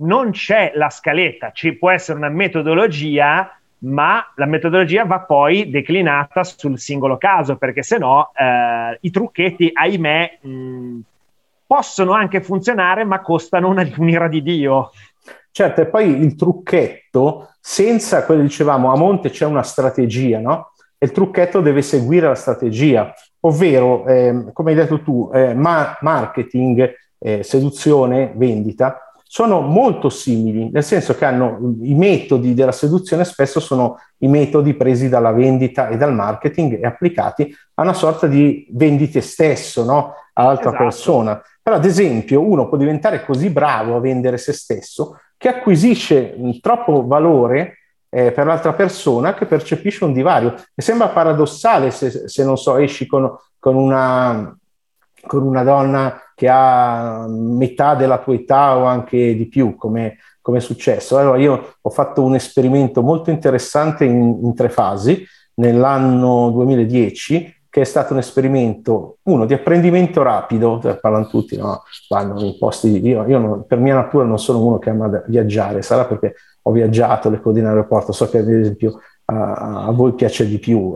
non 0.00 0.30
c'è 0.30 0.72
la 0.74 0.90
scaletta, 0.90 1.50
ci 1.52 1.72
può 1.72 1.90
essere 1.90 2.18
una 2.18 2.28
metodologia 2.28 3.59
ma 3.80 4.32
la 4.36 4.46
metodologia 4.46 5.04
va 5.04 5.20
poi 5.20 5.70
declinata 5.70 6.44
sul 6.44 6.78
singolo 6.78 7.16
caso, 7.16 7.56
perché 7.56 7.82
se 7.82 7.98
no 7.98 8.30
eh, 8.34 8.98
i 9.00 9.10
trucchetti, 9.10 9.70
ahimè, 9.72 10.38
mh, 10.42 10.98
possono 11.66 12.12
anche 12.12 12.40
funzionare, 12.40 13.04
ma 13.04 13.20
costano 13.20 13.68
una, 13.68 13.88
un'ira 13.96 14.28
di 14.28 14.42
Dio. 14.42 14.90
Certo, 15.52 15.80
e 15.80 15.86
poi 15.86 16.08
il 16.20 16.34
trucchetto, 16.36 17.54
senza 17.60 18.24
quello 18.24 18.42
che 18.42 18.48
dicevamo, 18.48 18.92
a 18.92 18.96
monte 18.96 19.30
c'è 19.30 19.46
una 19.46 19.62
strategia, 19.62 20.38
no? 20.38 20.72
E 20.98 21.06
il 21.06 21.12
trucchetto 21.12 21.60
deve 21.60 21.82
seguire 21.82 22.26
la 22.26 22.34
strategia, 22.34 23.12
ovvero, 23.40 24.06
eh, 24.06 24.50
come 24.52 24.70
hai 24.70 24.76
detto 24.76 25.00
tu, 25.00 25.30
eh, 25.32 25.54
ma- 25.54 25.96
marketing, 26.00 26.94
eh, 27.18 27.42
seduzione, 27.42 28.32
vendita, 28.34 29.09
sono 29.32 29.60
molto 29.60 30.08
simili, 30.08 30.70
nel 30.72 30.82
senso 30.82 31.14
che 31.14 31.24
hanno 31.24 31.76
i 31.82 31.94
metodi 31.94 32.52
della 32.52 32.72
seduzione 32.72 33.24
spesso 33.24 33.60
sono 33.60 34.00
i 34.18 34.26
metodi 34.26 34.74
presi 34.74 35.08
dalla 35.08 35.30
vendita 35.30 35.86
e 35.86 35.96
dal 35.96 36.12
marketing 36.12 36.82
e 36.82 36.84
applicati 36.84 37.56
a 37.74 37.82
una 37.82 37.92
sorta 37.92 38.26
di 38.26 38.66
vendite 38.72 39.20
stesso, 39.20 39.84
no? 39.84 40.14
all'altra 40.32 40.70
esatto. 40.70 40.82
persona. 40.82 41.40
Però 41.62 41.76
ad 41.76 41.84
esempio 41.84 42.40
uno 42.42 42.68
può 42.68 42.76
diventare 42.76 43.24
così 43.24 43.50
bravo 43.50 43.94
a 43.94 44.00
vendere 44.00 44.36
se 44.36 44.52
stesso 44.52 45.20
che 45.36 45.46
acquisisce 45.46 46.34
troppo 46.60 47.06
valore 47.06 47.76
eh, 48.08 48.32
per 48.32 48.46
l'altra 48.46 48.72
persona 48.72 49.34
che 49.34 49.46
percepisce 49.46 50.02
un 50.02 50.12
divario. 50.12 50.56
E 50.74 50.82
sembra 50.82 51.06
paradossale 51.06 51.92
se, 51.92 52.26
se 52.28 52.44
non 52.44 52.58
so, 52.58 52.78
esci 52.78 53.06
con, 53.06 53.30
con 53.60 53.76
una 53.76 54.58
con 55.26 55.42
una 55.42 55.62
donna 55.62 56.20
che 56.34 56.48
ha 56.48 57.26
metà 57.28 57.94
della 57.94 58.18
tua 58.18 58.34
età 58.34 58.76
o 58.76 58.84
anche 58.84 59.36
di 59.36 59.46
più, 59.46 59.76
come, 59.76 60.18
come 60.40 60.58
è 60.58 60.60
successo. 60.60 61.18
Allora 61.18 61.38
io 61.38 61.74
ho 61.80 61.90
fatto 61.90 62.22
un 62.22 62.34
esperimento 62.34 63.02
molto 63.02 63.30
interessante 63.30 64.04
in, 64.04 64.38
in 64.42 64.54
tre 64.54 64.68
fasi 64.68 65.24
nell'anno 65.54 66.50
2010 66.50 67.58
che 67.70 67.82
è 67.82 67.84
stato 67.84 68.14
un 68.14 68.18
esperimento, 68.18 69.18
uno, 69.22 69.46
di 69.46 69.54
apprendimento 69.54 70.24
rapido, 70.24 70.80
cioè, 70.82 70.98
parlano 70.98 71.28
tutti, 71.28 71.56
no? 71.56 71.84
vanno 72.08 72.40
in 72.40 72.58
posti, 72.58 73.00
io, 73.06 73.24
io 73.28 73.38
non, 73.38 73.64
per 73.64 73.78
mia 73.78 73.94
natura 73.94 74.24
non 74.24 74.40
sono 74.40 74.64
uno 74.64 74.80
che 74.80 74.90
ama 74.90 75.22
viaggiare, 75.28 75.80
sarà 75.80 76.04
perché 76.04 76.34
ho 76.62 76.72
viaggiato 76.72 77.30
le 77.30 77.40
code 77.40 77.60
in 77.60 77.66
aeroporto, 77.66 78.10
so 78.10 78.28
che 78.28 78.38
ad 78.38 78.50
esempio 78.50 78.98
a, 79.26 79.84
a 79.86 79.90
voi 79.92 80.14
piace 80.14 80.48
di 80.48 80.58
più. 80.58 80.94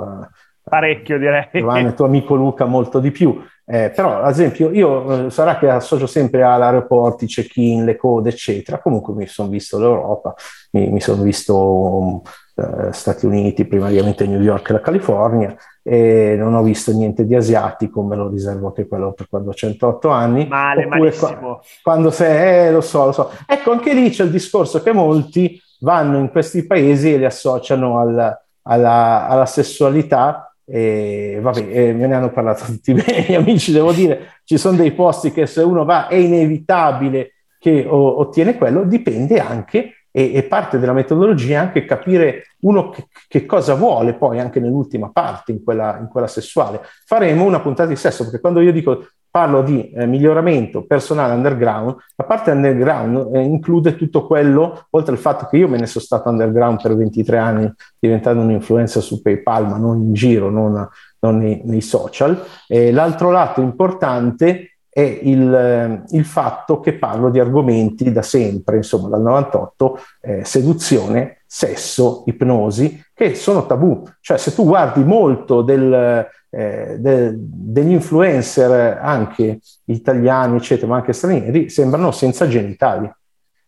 Parecchio 0.65 1.19
direi. 1.19 1.49
Giovanni, 1.53 1.95
tuo 1.95 2.07
amico 2.07 2.35
Luca 2.35 2.65
molto 2.65 2.99
di 2.99 3.11
più. 3.11 3.39
Eh, 3.67 3.91
però, 3.95 4.21
ad 4.21 4.31
esempio, 4.31 4.71
io 4.73 5.27
eh, 5.27 5.31
sarà 5.31 5.59
che 5.59 5.69
associo 5.69 6.07
sempre 6.07 6.43
all'aeroporto, 6.43 7.25
i 7.25 7.29
check-in, 7.29 7.85
le 7.85 7.97
code, 7.97 8.31
eccetera. 8.31 8.79
Comunque 8.79 9.15
mi 9.15 9.27
sono 9.27 9.49
visto 9.49 9.79
l'Europa, 9.79 10.35
mi, 10.73 10.89
mi 10.89 11.01
sono 11.01 11.23
visto 11.23 11.57
um, 11.57 12.21
eh, 12.57 12.93
Stati 12.93 13.27
Uniti, 13.27 13.65
primariamente 13.67 14.27
New 14.27 14.41
York 14.41 14.69
e 14.69 14.73
la 14.75 14.81
California, 14.81 15.55
e 15.83 16.35
non 16.39 16.55
ho 16.55 16.63
visto 16.63 16.93
niente 16.93 17.27
di 17.27 17.35
asiatico, 17.35 18.03
me 18.03 18.17
lo 18.17 18.29
riservo 18.29 18.69
anche 18.69 18.87
quello 18.87 19.13
per 19.13 19.29
quando 19.29 19.51
ho 19.51 19.55
108 19.55 20.09
anni. 20.09 20.47
Male, 20.47 20.87
malissimo. 20.87 21.39
Qua, 21.39 21.61
quando 21.83 22.11
sei, 22.11 22.67
eh, 22.67 22.73
lo 22.73 22.81
so, 22.83 23.07
lo 23.07 23.13
so. 23.13 23.31
Ecco, 23.47 23.73
anche 23.73 23.95
lì 23.95 24.11
c'è 24.11 24.25
il 24.25 24.31
discorso 24.31 24.83
che 24.83 24.93
molti 24.93 25.61
vanno 25.81 26.19
in 26.19 26.31
questi 26.31 26.67
paesi 26.67 27.13
e 27.13 27.19
li 27.19 27.25
associano 27.25 27.99
al, 27.99 28.39
alla, 28.63 29.27
alla 29.27 29.47
sessualità 29.47 30.54
e 30.67 31.39
vabbè, 31.41 31.61
eh, 31.61 31.93
me 31.93 32.07
ne 32.07 32.15
hanno 32.15 32.31
parlato 32.31 32.65
tutti 32.73 32.95
bene 32.95 33.25
gli 33.29 33.35
amici, 33.35 33.73
devo 33.73 33.93
dire, 33.93 34.41
ci 34.45 34.57
sono 34.59 34.77
dei 34.77 34.93
posti 34.93 35.31
che 35.31 35.47
se 35.47 35.63
uno 35.63 35.85
va 35.85 36.09
è 36.09 36.15
inevitabile 36.15 37.33
che 37.59 37.87
o, 37.89 38.21
ottiene 38.21 38.57
quello, 38.57 38.85
dipende 38.85 39.41
anche 39.41 40.07
e, 40.11 40.35
e, 40.35 40.43
parte 40.45 40.79
della 40.79 40.93
metodologia 40.93 41.61
anche 41.61 41.85
capire 41.85 42.55
uno 42.61 42.91
che, 42.91 43.07
che, 43.27 43.47
cosa 43.47 43.75
vuole 43.75 44.15
poi 44.15 44.39
anche 44.39 44.61
nell'ultima 44.61 45.11
parte, 45.11 45.51
in 45.51 45.65
quella, 45.65 45.99
in 45.99 46.09
quella 46.09 46.29
sessuale. 46.29 46.81
Faremo 47.05 47.45
una 47.45 47.61
puntata 47.61 47.89
di 47.89 47.97
sesso, 47.97 48.23
perché 48.23 48.39
quando 48.39 48.61
io 48.61 48.71
dico 48.71 49.09
parlo 49.35 49.63
di 49.63 49.91
eh, 49.91 50.07
miglioramento 50.07 50.85
personale 50.85 51.35
underground, 51.35 51.97
la 52.15 52.25
parte 52.25 52.53
underground 52.53 53.35
eh, 53.35 53.41
include 53.41 53.97
tutto 53.97 54.29
quello, 54.29 54.87
oltre 54.91 55.11
al 55.11 55.19
fatto 55.19 55.47
che 55.47 55.57
io 55.57 55.67
me 55.67 55.77
ne 55.77 55.87
sono 55.87 56.05
stato 56.05 56.29
underground 56.29 56.81
per 56.81 56.95
23 56.95 57.37
anni 57.37 57.73
diventando 57.99 58.43
un'influenza 58.43 59.01
su 59.01 59.21
PayPal, 59.21 59.67
ma 59.67 59.77
non 59.77 60.01
in 60.03 60.13
giro, 60.13 60.51
non, 60.51 60.89
non 61.19 61.39
nei, 61.39 61.63
nei, 61.65 61.81
social. 61.81 62.41
E 62.69 62.93
l'altro 62.93 63.33
lato 63.33 63.61
importante 63.61 64.77
è 64.89 65.01
il, 65.01 65.53
eh, 65.53 66.05
il, 66.17 66.25
fatto 66.25 66.79
che 66.79 66.93
parlo 66.93 67.29
di 67.29 67.41
argomenti 67.41 68.13
da 68.13 68.23
sempre, 68.23 68.77
insomma 68.77 69.09
dal 69.09 69.23
98, 69.23 69.99
eh, 70.21 70.45
seduzione, 70.45 71.39
sesso, 71.45 72.23
ipnosi, 72.27 73.03
che 73.13 73.35
sono 73.35 73.67
tabù. 73.67 74.01
Cioè 74.21 74.39
se 74.39 74.55
tu 74.55 74.65
guardi 74.65 75.03
molto 75.03 75.63
del, 75.63 76.25
eh, 76.57 76.97
de, 76.99 77.33
degli 77.35 77.93
influencer 77.93 78.99
anche 79.01 79.59
italiani, 79.87 80.57
eccetera, 80.57 80.87
ma 80.87 80.97
anche 80.97 81.13
stranieri, 81.13 81.69
sembrano 81.69 82.11
senza 82.11 82.47
genitali. 82.47 83.11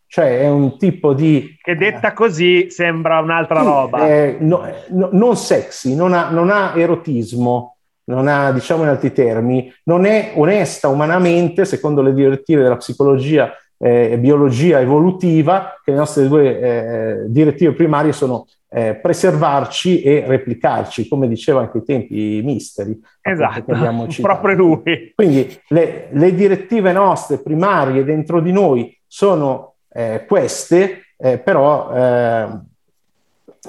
Cioè 0.08 0.40
è 0.40 0.48
un 0.48 0.78
tipo 0.78 1.12
di... 1.12 1.56
Che 1.60 1.74
detta 1.74 2.12
così 2.12 2.70
sembra 2.70 3.18
un'altra 3.18 3.62
roba. 3.62 4.06
Eh, 4.06 4.36
no, 4.38 4.62
no, 4.90 5.08
non 5.12 5.36
sexy, 5.36 5.96
non 5.96 6.12
ha, 6.12 6.30
non 6.30 6.48
ha 6.50 6.74
erotismo, 6.76 7.76
non 8.04 8.28
ha, 8.28 8.52
diciamo 8.52 8.84
in 8.84 8.88
altri 8.88 9.12
termini, 9.12 9.72
non 9.84 10.04
è 10.04 10.32
onesta 10.36 10.86
umanamente, 10.88 11.64
secondo 11.64 12.02
le 12.02 12.14
direttive 12.14 12.62
della 12.62 12.76
psicologia 12.76 13.52
eh, 13.78 14.18
biologia 14.18 14.80
evolutiva, 14.80 15.80
che 15.84 15.90
le 15.90 15.96
nostre 15.96 16.28
due 16.28 16.60
eh, 16.60 17.24
direttive 17.28 17.72
primarie 17.72 18.12
sono 18.12 18.46
eh, 18.68 18.94
preservarci 18.94 20.02
e 20.02 20.24
replicarci, 20.26 21.08
come 21.08 21.28
diceva 21.28 21.60
anche 21.60 21.78
ai 21.78 21.84
tempi 21.84 22.40
misteri. 22.44 23.00
Esatto, 23.20 23.72
proprio 24.20 24.56
lui. 24.56 25.12
Quindi 25.14 25.58
le, 25.68 26.08
le, 26.10 26.34
direttive 26.34 26.92
nostre 26.92 27.38
primarie 27.38 28.04
dentro 28.04 28.40
di 28.40 28.52
noi 28.52 28.96
sono 29.06 29.74
eh, 29.92 30.24
queste, 30.26 31.06
eh, 31.16 31.38
però 31.38 31.90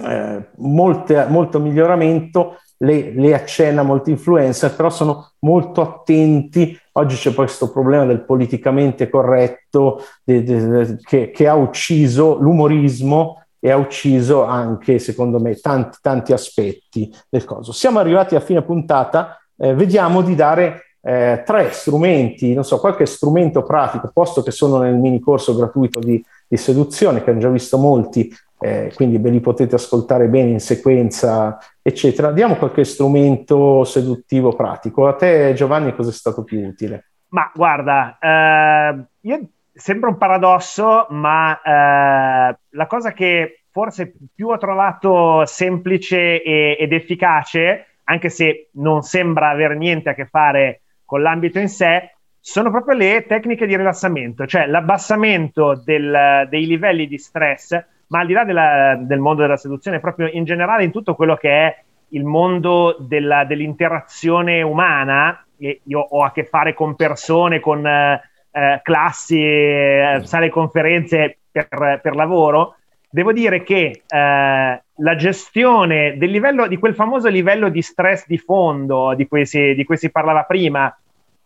eh, 0.04 0.42
molte, 0.58 1.26
molto 1.28 1.60
miglioramento 1.60 2.58
le, 2.78 3.12
le 3.14 3.34
accenna 3.34 3.84
molti 3.84 4.12
influencer, 4.12 4.76
però 4.76 4.90
sono 4.90 5.32
molto 5.40 5.82
attenti. 5.82 6.78
Oggi 6.94 7.16
c'è 7.16 7.34
questo 7.34 7.72
problema 7.72 8.06
del 8.06 8.24
politicamente 8.24 9.10
corretto 9.10 10.02
de, 10.24 10.44
de, 10.44 10.68
de, 10.68 10.98
che, 11.02 11.32
che, 11.32 11.48
ha 11.48 11.56
ucciso 11.56 12.38
l'umorismo 12.40 13.44
e 13.60 13.72
ha 13.72 13.78
ucciso 13.78 14.44
anche, 14.44 15.00
secondo 15.00 15.40
me, 15.40 15.56
tanti, 15.56 15.98
tanti 16.02 16.34
aspetti 16.34 17.12
del 17.30 17.46
coso. 17.46 17.72
Siamo 17.72 18.00
arrivati 18.00 18.36
a 18.36 18.40
fine 18.40 18.62
puntata, 18.62 19.40
eh, 19.58 19.74
vediamo 19.74 20.22
di 20.22 20.36
dare 20.36 20.84
eh, 21.02 21.44
tre 21.46 21.72
strumenti, 21.72 22.54
non 22.54 22.64
so, 22.64 22.80
qualche 22.80 23.06
strumento 23.06 23.64
pratico, 23.64 24.12
posto 24.14 24.44
che 24.44 24.52
sono 24.52 24.78
nel 24.78 24.96
mini 24.96 25.20
corso 25.20 25.56
gratuito 25.56 26.00
di, 26.00 26.24
di 26.48 26.58
seduzione, 26.58 27.24
che 27.24 27.32
hanno 27.32 27.40
già 27.40 27.50
visto 27.50 27.78
molti, 27.78 28.32
eh, 28.60 28.92
quindi 28.96 29.18
ve 29.18 29.30
li 29.30 29.40
potete 29.40 29.76
ascoltare 29.76 30.28
bene 30.28 30.50
in 30.50 30.60
sequenza, 30.60 31.58
eccetera. 31.82 32.32
Diamo 32.32 32.56
qualche 32.56 32.84
strumento 32.84 33.84
seduttivo 33.84 34.56
pratico. 34.56 35.08
A 35.08 35.14
te, 35.14 35.54
Giovanni, 35.54 35.94
cosa 35.96 36.10
è 36.10 36.14
stato 36.14 36.44
più 36.44 36.60
utile? 36.60 37.12
Ma 37.30 37.52
guarda, 37.54 38.18
eh, 38.20 39.06
io 39.22 39.42
sembra 39.74 40.10
un 40.10 40.18
paradosso, 40.18 41.08
ma 41.10 41.62
eh, 41.62 42.58
la 42.70 42.88
cosa 42.88 43.12
che 43.12 43.64
forse 43.70 44.14
più 44.34 44.48
ho 44.48 44.58
trovato 44.58 45.46
semplice 45.46 46.42
e, 46.42 46.78
ed 46.80 46.94
efficace, 46.94 47.86
anche 48.06 48.30
se 48.30 48.70
non 48.74 49.04
sembra 49.04 49.50
avere 49.50 49.76
niente 49.76 50.10
a 50.10 50.14
che 50.16 50.26
fare 50.26 50.82
con 51.06 51.22
l'ambito 51.22 51.60
in 51.60 51.70
sé, 51.70 52.16
sono 52.40 52.72
proprio 52.72 52.98
le 52.98 53.26
tecniche 53.28 53.68
di 53.68 53.76
rilassamento, 53.76 54.48
cioè 54.48 54.66
l'abbassamento 54.66 55.76
del, 55.84 56.48
dei 56.50 56.66
livelli 56.66 57.06
di 57.06 57.18
stress 57.18 57.78
ma 58.08 58.20
al 58.20 58.28
di 58.28 58.34
là 58.34 58.44
della, 58.44 58.98
del 59.00 59.20
mondo 59.20 59.42
della 59.42 59.58
seduzione, 59.58 60.00
proprio 60.00 60.28
in 60.28 60.44
generale 60.44 60.84
in 60.84 60.92
tutto 60.92 61.16
quello 61.16 61.36
che 61.36 61.50
è 61.50 61.84
il 62.10 62.24
mondo 62.24 62.96
della, 63.00 63.44
dell'interazione 63.44 64.62
umana, 64.62 65.46
e 65.58 65.82
io 65.84 66.00
ho 66.00 66.24
a 66.24 66.32
che 66.32 66.46
fare 66.46 66.74
con 66.74 66.96
persone, 66.96 67.60
con 67.60 67.86
eh, 67.86 68.22
eh 68.52 68.80
classi, 68.82 69.42
eh, 69.42 70.22
sale 70.24 70.50
conferenze 70.50 71.40
per, 71.52 72.00
per, 72.02 72.16
lavoro, 72.16 72.76
devo 73.10 73.34
dire 73.34 73.64
che 73.64 74.04
eh, 74.08 74.82
la 75.00 75.16
gestione 75.16 76.18
del 76.18 76.30
livello, 76.30 76.68
di 76.68 76.78
quel 76.78 76.96
famoso 76.96 77.28
livello 77.28 77.70
di 77.70 77.82
stress 77.82 78.26
di 78.26 78.38
fondo 78.38 79.14
di 79.16 79.28
cui 79.28 79.46
si, 79.46 79.74
di 79.74 79.84
cui 79.84 79.98
si 79.98 80.12
parlava 80.12 80.44
prima, 80.44 80.96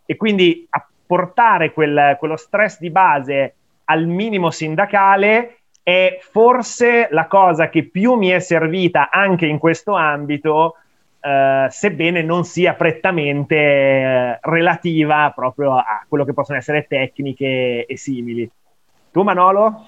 e 0.06 0.16
quindi 0.16 0.68
apportare 0.70 1.72
quel, 1.72 2.18
quello 2.20 2.36
stress 2.36 2.80
di 2.80 2.92
base 2.92 3.56
al 3.86 4.06
minimo 4.06 4.52
sindacale 4.52 5.61
è 5.84 6.20
forse 6.22 7.08
la 7.12 7.28
cosa 7.28 7.70
che 7.70 7.84
più 7.88 8.14
mi 8.14 8.30
è 8.30 8.40
servita 8.40 9.10
anche 9.10 9.46
in 9.46 9.58
questo 9.58 9.94
ambito, 9.94 10.76
eh, 11.20 11.68
sebbene 11.70 12.22
non 12.22 12.44
sia 12.44 12.74
prettamente 12.74 13.56
eh, 13.56 14.40
relativa 14.42 15.32
proprio 15.36 15.76
a 15.76 16.04
quello 16.08 16.26
che 16.26 16.34
possono 16.34 16.58
essere 16.58 16.86
tecniche 16.88 17.86
e 17.86 17.98
simili. 17.98 18.50
Tu 19.12 19.22
Manolo? 19.22 19.86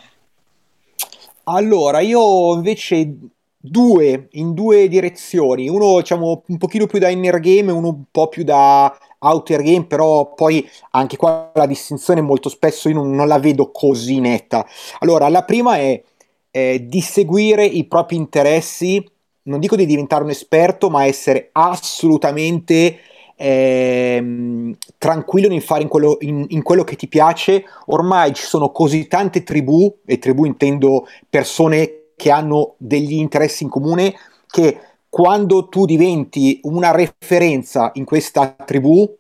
Allora, 1.46 2.00
io 2.00 2.54
invece 2.56 3.16
due, 3.66 4.28
in 4.32 4.54
due 4.54 4.90
direzioni, 4.90 5.70
uno 5.70 6.00
diciamo 6.00 6.44
un 6.48 6.58
pochino 6.58 6.86
più 6.86 7.00
da 7.00 7.08
inner 7.08 7.40
game 7.40 7.72
e 7.72 7.74
uno 7.74 7.88
un 7.88 8.04
po' 8.12 8.28
più 8.28 8.44
da 8.44 8.94
outer 9.20 9.62
game, 9.62 9.86
però 9.86 10.34
poi 10.34 10.70
anche 10.92 11.16
qua 11.16 11.50
la 11.54 11.66
distinzione 11.66 12.20
molto 12.20 12.50
spesso 12.50 12.90
io 12.90 12.96
non, 12.96 13.12
non 13.12 13.26
la 13.26 13.40
vedo 13.40 13.72
così 13.72 14.20
netta. 14.20 14.68
Allora, 15.00 15.30
la 15.30 15.46
prima 15.46 15.78
è 15.78 16.04
eh, 16.52 16.86
di 16.86 17.00
seguire 17.00 17.64
i 17.64 17.86
propri 17.86 18.18
interessi, 18.18 19.02
non 19.44 19.62
dico 19.62 19.78
di 19.78 19.86
diventare 19.86 20.26
un 20.26 20.32
esperto, 20.32 20.90
ma 20.90 21.06
essere 21.06 21.48
assolutamente 21.54 23.00
eh, 23.38 24.76
tranquillo 24.98 25.48
nel 25.48 25.62
fare 25.62 25.84
in 25.84 25.88
quello, 25.88 26.18
in, 26.20 26.46
in 26.50 26.64
quello, 26.64 26.84
che 26.84 26.98
ti 26.98 27.08
piace. 27.08 27.64
Ormai 27.86 28.34
ci 28.34 28.44
sono 28.44 28.72
così 28.72 29.08
tante 29.08 29.44
tribù, 29.44 30.00
e 30.06 30.20
tribù 30.20 30.44
intendo 30.44 31.08
persone 31.30 32.03
che 32.24 32.32
hanno 32.32 32.76
degli 32.78 33.16
interessi 33.16 33.64
in 33.64 33.70
comune, 33.70 34.16
che 34.48 34.80
quando 35.10 35.68
tu 35.68 35.84
diventi 35.84 36.62
una 36.64 36.92
referenza 36.92 37.92
in 37.96 38.06
questa 38.06 38.56
tribù 38.66 39.14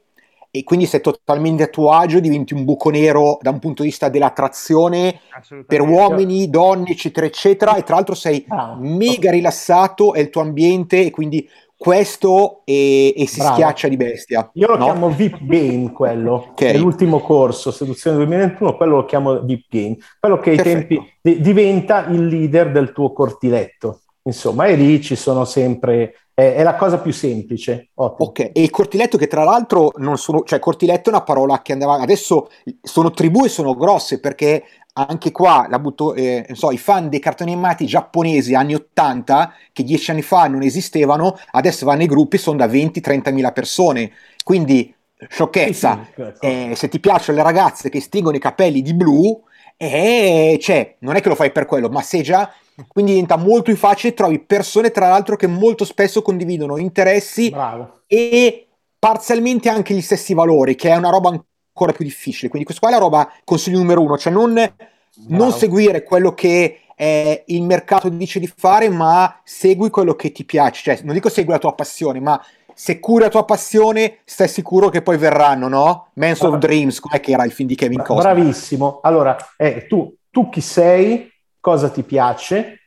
e 0.50 0.64
quindi 0.64 0.86
sei 0.86 1.02
totalmente 1.02 1.64
a 1.64 1.68
tuo 1.68 1.92
agio, 1.92 2.22
diventi 2.22 2.54
un 2.54 2.64
buco 2.64 2.92
nero 2.92 3.40
da 3.42 3.50
un 3.50 3.60
punto 3.60 3.82
di 3.82 3.90
vista 3.90 4.08
dell'attrazione 4.08 5.20
per 5.68 5.82
uomini, 5.82 6.50
donne, 6.50 6.92
eccetera, 6.92 7.26
eccetera, 7.26 7.76
e 7.76 7.84
tra 7.84 7.96
l'altro 7.96 8.16
sei 8.16 8.46
ah, 8.48 8.78
mega 8.80 9.32
rilassato, 9.32 10.14
è 10.14 10.20
il 10.20 10.30
tuo 10.30 10.40
ambiente 10.40 11.04
e 11.04 11.12
quindi 11.12 11.46
questo 11.84 12.62
e, 12.64 13.14
e 13.14 13.28
si 13.28 13.40
Bravo. 13.40 13.56
schiaccia 13.56 13.90
di 13.90 13.98
bestia. 13.98 14.50
Io 14.54 14.68
lo 14.68 14.78
no? 14.78 14.86
chiamo 14.86 15.10
VIP 15.10 15.40
Game 15.42 15.92
quello, 15.92 16.52
okay. 16.56 16.72
nell'ultimo 16.72 17.20
corso, 17.20 17.72
Seduzione 17.72 18.16
2021, 18.16 18.78
quello 18.78 18.96
lo 18.96 19.06
chiamo 19.06 19.42
VIP 19.42 19.66
Game, 19.70 19.98
quello 20.18 20.40
che 20.40 20.52
ai 20.52 20.58
tempi 20.58 20.98
di, 21.22 21.42
diventa 21.42 22.06
il 22.06 22.26
leader 22.26 22.72
del 22.72 22.94
tuo 22.94 23.12
cortiletto. 23.12 24.00
Insomma, 24.26 24.68
e 24.68 24.76
lì 24.76 25.02
ci 25.02 25.18
sono 25.18 25.44
sempre 25.44 26.14
è, 26.34 26.56
è 26.56 26.64
la 26.64 26.76
cosa 26.76 27.00
più 27.00 27.12
semplice. 27.12 27.90
Ottimo. 27.96 28.30
Ok, 28.30 28.40
e 28.40 28.62
il 28.62 28.70
cortiletto 28.70 29.18
che 29.18 29.28
tra 29.28 29.44
l'altro 29.44 29.92
non 29.98 30.18
sono, 30.18 30.44
cioè 30.44 30.60
cortiletto 30.60 31.10
è 31.10 31.14
una 31.14 31.24
parola 31.24 31.62
che 31.62 31.74
andava, 31.74 31.96
adesso 31.96 32.50
sono 32.82 33.12
tribù 33.12 33.46
e 33.46 33.50
sono 33.50 33.76
grosse 33.76 34.20
perché 34.22 34.64
anche 34.94 35.32
qua 35.32 35.66
la 35.70 35.80
butto, 35.80 36.14
eh, 36.14 36.48
so, 36.54 36.72
i 36.72 36.78
fan 36.78 37.10
dei 37.10 37.20
cartoni 37.20 37.52
animati 37.52 37.86
giapponesi 37.86 38.54
anni 38.54 38.76
80 38.76 39.54
che 39.72 39.84
dieci 39.84 40.12
anni 40.12 40.22
fa 40.22 40.48
non 40.48 40.62
esistevano, 40.62 41.38
adesso 41.52 41.86
vanno 41.86 42.00
nei 42.00 42.08
gruppi, 42.08 42.38
sono 42.38 42.58
da 42.58 42.68
20-30 42.68 43.32
mila 43.34 43.52
persone, 43.52 44.12
quindi 44.44 44.94
sciocchezza, 45.28 46.00
sì, 46.04 46.06
sì, 46.06 46.22
certo. 46.22 46.46
eh, 46.46 46.74
se 46.76 46.90
ti 46.90 47.00
piacciono 47.00 47.38
le 47.38 47.44
ragazze 47.44 47.90
che 47.90 48.02
stingono 48.02 48.36
i 48.36 48.40
capelli 48.40 48.82
di 48.82 48.94
blu, 48.94 49.44
eh, 49.78 50.58
cioè, 50.62 50.96
non 51.00 51.16
è 51.16 51.22
che 51.22 51.30
lo 51.30 51.36
fai 51.36 51.52
per 51.52 51.66
quello, 51.66 51.90
ma 51.90 52.02
se 52.02 52.22
già 52.22 52.54
quindi 52.88 53.12
diventa 53.12 53.38
molto 53.38 53.64
più 53.64 53.76
facile, 53.76 54.14
trovi 54.14 54.40
persone 54.40 54.92
tra 54.92 55.08
l'altro 55.08 55.36
che 55.36 55.48
molto 55.48 55.86
spesso 55.86 56.22
condividono 56.22 56.78
interessi 56.78 57.50
Bravo. 57.50 58.02
e 58.08 58.68
parzialmente 58.98 59.70
anche 59.70 59.94
gli 59.94 60.02
stessi 60.02 60.34
valori, 60.34 60.76
che 60.76 60.90
è 60.90 60.96
una 60.96 61.10
roba 61.10 61.30
ancora 61.30 61.48
più 61.74 62.06
difficile. 62.06 62.50
Quindi 62.50 62.66
questa 62.66 62.86
qua 62.86 62.96
è 62.96 63.00
la 63.00 63.04
roba 63.04 63.32
consiglio 63.44 63.80
numero 63.80 64.02
uno, 64.02 64.18
cioè 64.18 64.32
non, 64.32 64.54
non 65.28 65.52
seguire 65.52 66.04
quello 66.04 66.34
che 66.34 66.80
eh, 66.96 67.44
il 67.48 67.64
mercato 67.64 68.10
dice 68.10 68.40
di 68.40 68.52
fare, 68.56 68.90
ma 68.90 69.42
segui 69.44 69.90
quello 69.90 70.16
che 70.16 70.32
ti 70.32 70.46
piace. 70.46 70.84
Cioè, 70.84 71.04
non 71.04 71.14
dico 71.14 71.30
segui 71.30 71.52
la 71.52 71.60
tua 71.60 71.74
passione, 71.74 72.20
ma 72.20 72.42
se 72.76 73.00
curi 73.00 73.24
la 73.24 73.30
tua 73.30 73.46
passione, 73.46 74.20
stai 74.24 74.48
sicuro 74.48 74.90
che 74.90 75.02
poi 75.02 75.18
verranno, 75.18 75.68
no? 75.68 76.08
Mans 76.14 76.42
of 76.42 76.58
Dreams, 76.58 77.00
com'è 77.00 77.20
che 77.20 77.32
era 77.32 77.44
il 77.44 77.52
film 77.52 77.68
di 77.68 77.76
Kevin 77.76 78.02
Costner? 78.02 78.34
Bravissimo. 78.34 79.00
Allora, 79.04 79.36
eh, 79.58 79.86
tu, 79.88 80.16
tu 80.30 80.50
chi 80.50 80.62
sei? 80.62 81.32
Cosa 81.60 81.90
ti 81.90 82.04
piace? 82.04 82.80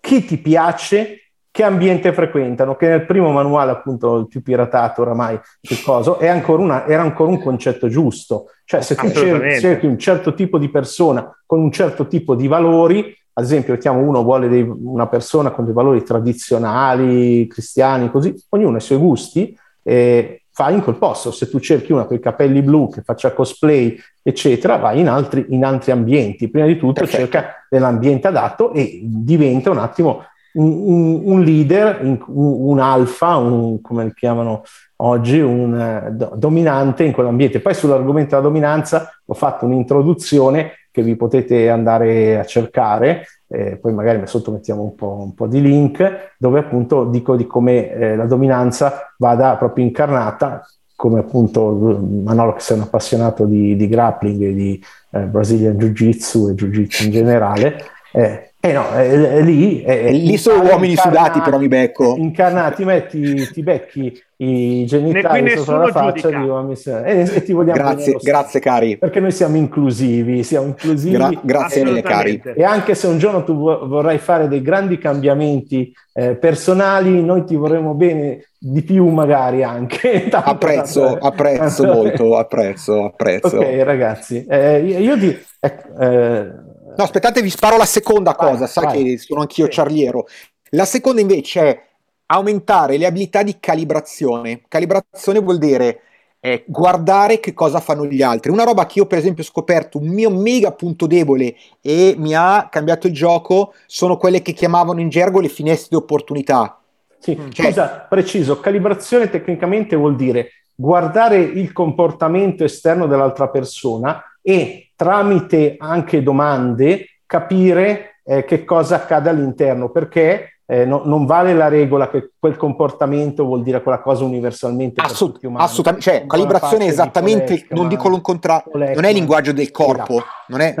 Chi 0.00 0.24
ti 0.24 0.36
piace? 0.38 1.23
Che 1.54 1.62
ambiente 1.62 2.12
frequentano, 2.12 2.74
che 2.74 2.88
nel 2.88 3.06
primo 3.06 3.30
manuale, 3.30 3.70
appunto, 3.70 4.16
il 4.16 4.26
più 4.26 4.42
piratato 4.42 5.02
oramai 5.02 5.38
sul 5.60 5.80
coso, 5.84 6.18
ancora 6.18 6.60
una, 6.60 6.84
era 6.84 7.02
ancora 7.02 7.30
un 7.30 7.40
concetto 7.40 7.86
giusto. 7.86 8.46
Cioè, 8.64 8.80
se 8.80 8.96
tu 8.96 9.08
cerchi, 9.08 9.60
cerchi, 9.60 9.86
un 9.86 9.96
certo 9.96 10.34
tipo 10.34 10.58
di 10.58 10.68
persona 10.68 11.32
con 11.46 11.60
un 11.60 11.70
certo 11.70 12.08
tipo 12.08 12.34
di 12.34 12.48
valori, 12.48 13.16
ad 13.34 13.44
esempio, 13.44 13.74
mettiamo 13.74 14.00
uno 14.00 14.24
vuole 14.24 14.48
dei, 14.48 14.62
una 14.62 15.06
persona 15.06 15.52
con 15.52 15.64
dei 15.64 15.72
valori 15.72 16.02
tradizionali, 16.02 17.46
cristiani, 17.46 18.10
così, 18.10 18.34
ognuno 18.48 18.74
ha 18.74 18.78
i 18.78 18.82
suoi 18.82 18.98
gusti, 18.98 19.56
eh, 19.84 20.42
fa 20.50 20.70
in 20.70 20.82
quel 20.82 20.96
posto. 20.96 21.30
Se 21.30 21.48
tu 21.48 21.60
cerchi 21.60 21.92
una 21.92 22.02
con 22.02 22.16
i 22.16 22.20
capelli 22.20 22.62
blu 22.62 22.90
che 22.90 23.02
faccia 23.02 23.32
cosplay, 23.32 23.96
eccetera, 24.24 24.74
vai 24.78 24.98
in 24.98 25.08
altri, 25.08 25.46
in 25.50 25.64
altri 25.64 25.92
ambienti. 25.92 26.50
Prima 26.50 26.66
di 26.66 26.76
tutto 26.76 26.94
Perfetto. 26.94 27.16
cerca 27.16 27.64
dell'ambiente 27.70 28.26
adatto 28.26 28.72
e 28.72 29.02
diventa 29.04 29.70
un 29.70 29.78
attimo 29.78 30.24
un, 30.54 31.20
un 31.24 31.40
leader, 31.42 32.00
un, 32.02 32.18
un 32.26 32.78
alfa, 32.78 33.36
un, 33.36 33.80
come 33.80 34.04
li 34.04 34.14
chiamano 34.14 34.62
oggi, 34.96 35.40
un 35.40 35.72
uh, 35.72 36.14
do, 36.14 36.32
dominante 36.36 37.04
in 37.04 37.12
quell'ambiente. 37.12 37.60
Poi 37.60 37.74
sull'argomento 37.74 38.30
della 38.30 38.42
dominanza 38.42 39.10
ho 39.24 39.34
fatto 39.34 39.64
un'introduzione 39.64 40.72
che 40.90 41.02
vi 41.02 41.16
potete 41.16 41.70
andare 41.70 42.38
a 42.38 42.44
cercare, 42.44 43.26
eh, 43.48 43.76
poi 43.78 43.92
magari 43.92 44.24
sotto 44.28 44.52
mettiamo 44.52 44.82
un 44.82 44.94
po', 44.94 45.22
un 45.22 45.34
po', 45.34 45.48
di 45.48 45.60
link, 45.60 46.34
dove 46.38 46.60
appunto 46.60 47.04
dico 47.04 47.34
di 47.34 47.48
come 47.48 47.90
eh, 47.90 48.16
la 48.16 48.26
dominanza 48.26 49.12
vada 49.18 49.56
proprio 49.56 49.84
incarnata, 49.84 50.64
come 50.94 51.18
appunto 51.18 51.72
Manolo 51.72 52.52
che 52.52 52.60
sei 52.60 52.76
un 52.76 52.84
appassionato 52.84 53.44
di, 53.44 53.74
di 53.74 53.88
grappling 53.88 54.42
e 54.42 54.54
di 54.54 54.84
eh, 55.10 55.20
Brazilian 55.22 55.76
Jiu-Jitsu 55.76 56.50
e 56.50 56.54
Jiu-Jitsu 56.54 57.04
in 57.06 57.10
generale, 57.10 57.76
eh, 58.12 58.52
eh 58.66 58.72
no, 58.72 58.96
eh, 58.96 59.42
lì, 59.42 59.82
eh, 59.82 60.10
lì 60.10 60.38
sono 60.38 60.62
uomini 60.62 60.96
sudati, 60.96 61.38
però 61.40 61.58
mi 61.58 61.68
becco. 61.68 62.16
Incarnati, 62.16 62.82
metti, 62.86 63.46
ti 63.52 63.62
becchi 63.62 64.18
i 64.36 64.86
genitali 64.86 65.50
sopra 65.50 65.84
la 65.84 65.92
faccia 65.92 66.30
di 66.30 66.36
uomini 66.36 66.80
e, 67.04 67.28
e 67.30 67.42
ti 67.42 67.52
vogliamo 67.52 67.78
Grazie, 67.78 68.16
grazie 68.22 68.60
cari. 68.60 68.96
Perché 68.96 69.20
noi 69.20 69.32
siamo 69.32 69.56
inclusivi, 69.56 70.42
siamo 70.44 70.68
inclusivi. 70.68 71.14
Gra- 71.14 71.40
grazie 71.42 71.84
mille 71.84 72.00
cari. 72.00 72.40
E 72.42 72.64
anche 72.64 72.94
se 72.94 73.06
un 73.06 73.18
giorno 73.18 73.44
tu 73.44 73.52
vorrai 73.54 74.16
fare 74.16 74.48
dei 74.48 74.62
grandi 74.62 74.96
cambiamenti 74.96 75.92
eh, 76.14 76.34
personali, 76.34 77.22
noi 77.22 77.44
ti 77.44 77.56
vorremmo 77.56 77.92
bene 77.92 78.46
di 78.58 78.80
più 78.80 79.08
magari 79.08 79.62
anche. 79.62 80.26
apprezzo, 80.32 81.18
apprezzo 81.18 81.84
molto, 81.84 82.38
apprezzo, 82.38 83.04
apprezzo. 83.04 83.58
Ok 83.58 83.82
ragazzi, 83.82 84.46
eh, 84.48 84.78
io 84.78 85.16
di... 85.16 85.38
Eh, 85.60 86.62
No, 86.96 87.04
aspettate, 87.04 87.42
vi 87.42 87.50
sparo 87.50 87.76
la 87.76 87.84
seconda 87.84 88.34
cosa, 88.34 88.58
vai, 88.58 88.68
sai 88.68 88.84
vai. 88.84 89.04
che 89.04 89.18
sono 89.18 89.40
anch'io 89.40 89.66
sì. 89.66 89.72
ciarliero. 89.72 90.26
La 90.70 90.84
seconda 90.84 91.20
invece 91.20 91.60
è 91.60 91.82
aumentare 92.26 92.96
le 92.96 93.06
abilità 93.06 93.42
di 93.42 93.56
calibrazione. 93.60 94.62
Calibrazione 94.68 95.40
vuol 95.40 95.58
dire 95.58 96.00
eh, 96.40 96.64
guardare 96.66 97.40
che 97.40 97.54
cosa 97.54 97.80
fanno 97.80 98.06
gli 98.06 98.22
altri. 98.22 98.50
Una 98.50 98.64
roba 98.64 98.86
che 98.86 98.98
io 98.98 99.06
per 99.06 99.18
esempio 99.18 99.42
ho 99.42 99.46
scoperto, 99.46 99.98
un 99.98 100.08
mio 100.08 100.30
mega 100.30 100.72
punto 100.72 101.06
debole 101.06 101.54
e 101.80 102.14
mi 102.18 102.34
ha 102.34 102.68
cambiato 102.70 103.06
il 103.06 103.14
gioco, 103.14 103.72
sono 103.86 104.16
quelle 104.16 104.42
che 104.42 104.52
chiamavano 104.52 105.00
in 105.00 105.08
gergo 105.08 105.40
le 105.40 105.48
finestre 105.48 105.88
di 105.90 105.96
opportunità. 105.96 106.78
Sì, 107.18 107.38
cioè, 107.50 107.66
scusa, 107.66 108.06
preciso, 108.08 108.60
calibrazione 108.60 109.30
tecnicamente 109.30 109.96
vuol 109.96 110.16
dire 110.16 110.50
guardare 110.74 111.38
il 111.38 111.72
comportamento 111.72 112.64
esterno 112.64 113.06
dell'altra 113.06 113.48
persona 113.48 114.22
e 114.42 114.83
tramite 114.96 115.76
anche 115.78 116.22
domande 116.22 117.20
capire 117.26 118.20
eh, 118.24 118.44
che 118.44 118.64
cosa 118.64 118.96
accade 118.96 119.28
all'interno, 119.28 119.90
perché 119.90 120.60
eh, 120.66 120.84
no, 120.84 121.02
non 121.04 121.26
vale 121.26 121.52
la 121.52 121.68
regola 121.68 122.08
che 122.08 122.30
quel 122.38 122.56
comportamento 122.56 123.44
vuol 123.44 123.62
dire 123.62 123.82
quella 123.82 124.00
cosa 124.00 124.24
universalmente 124.24 125.00
Assolut- 125.00 125.44
assolutamente, 125.56 126.10
cioè 126.10 126.26
calibrazione 126.26 126.86
esattamente, 126.86 127.66
non 127.70 127.88
dico 127.88 128.08
l'incontrario, 128.08 128.70
non 128.72 129.04
è 129.04 129.08
il 129.08 129.14
linguaggio 129.14 129.52
del 129.52 129.70
corpo, 129.70 130.22
non 130.48 130.60
è 130.60 130.74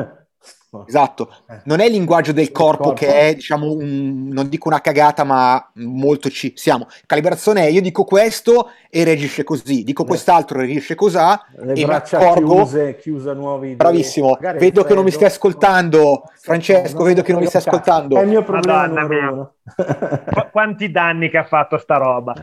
Esatto, 0.86 1.34
eh. 1.48 1.60
non 1.64 1.80
è 1.80 1.84
il 1.84 1.92
linguaggio 1.92 2.32
del 2.32 2.50
corpo, 2.50 2.84
corpo, 2.84 2.98
che 2.98 3.28
è, 3.28 3.34
diciamo, 3.34 3.70
un, 3.70 4.28
non 4.28 4.48
dico 4.48 4.68
una 4.68 4.80
cagata, 4.80 5.24
ma 5.24 5.70
molto 5.74 6.28
ci 6.30 6.52
siamo. 6.56 6.88
Calibrazione 7.06 7.66
è 7.66 7.68
io 7.68 7.80
dico 7.80 8.04
questo 8.04 8.70
e 8.90 9.04
reagisce 9.04 9.44
così, 9.44 9.84
dico 9.84 10.04
quest'altro 10.04 10.58
e 10.58 10.62
reagisce 10.62 10.94
così. 10.94 11.18
Le 11.58 11.74
e 11.74 11.84
braccia 11.84 12.18
accorgo, 12.18 12.54
chiuse, 12.56 12.96
chiusa 12.96 13.32
nuovi. 13.32 13.74
Bravissimo, 13.74 14.30
Magari 14.30 14.58
vedo 14.58 14.84
che 14.84 14.94
non 14.94 15.04
mi 15.04 15.10
stai 15.10 15.28
ascoltando, 15.28 16.24
Francesco, 16.40 16.98
no, 16.98 17.04
vedo 17.04 17.22
che 17.22 17.32
non 17.32 17.40
mi 17.40 17.46
stai 17.46 17.62
ascoltando. 17.64 18.16
È 18.16 18.22
il 18.22 18.28
mio 18.28 18.42
problema 18.42 18.88
Madonna 18.88 19.52
Qu- 19.64 20.50
quanti 20.50 20.90
danni 20.90 21.30
che 21.30 21.38
ha 21.38 21.44
fatto 21.44 21.78
sta 21.78 21.96
roba. 21.96 22.34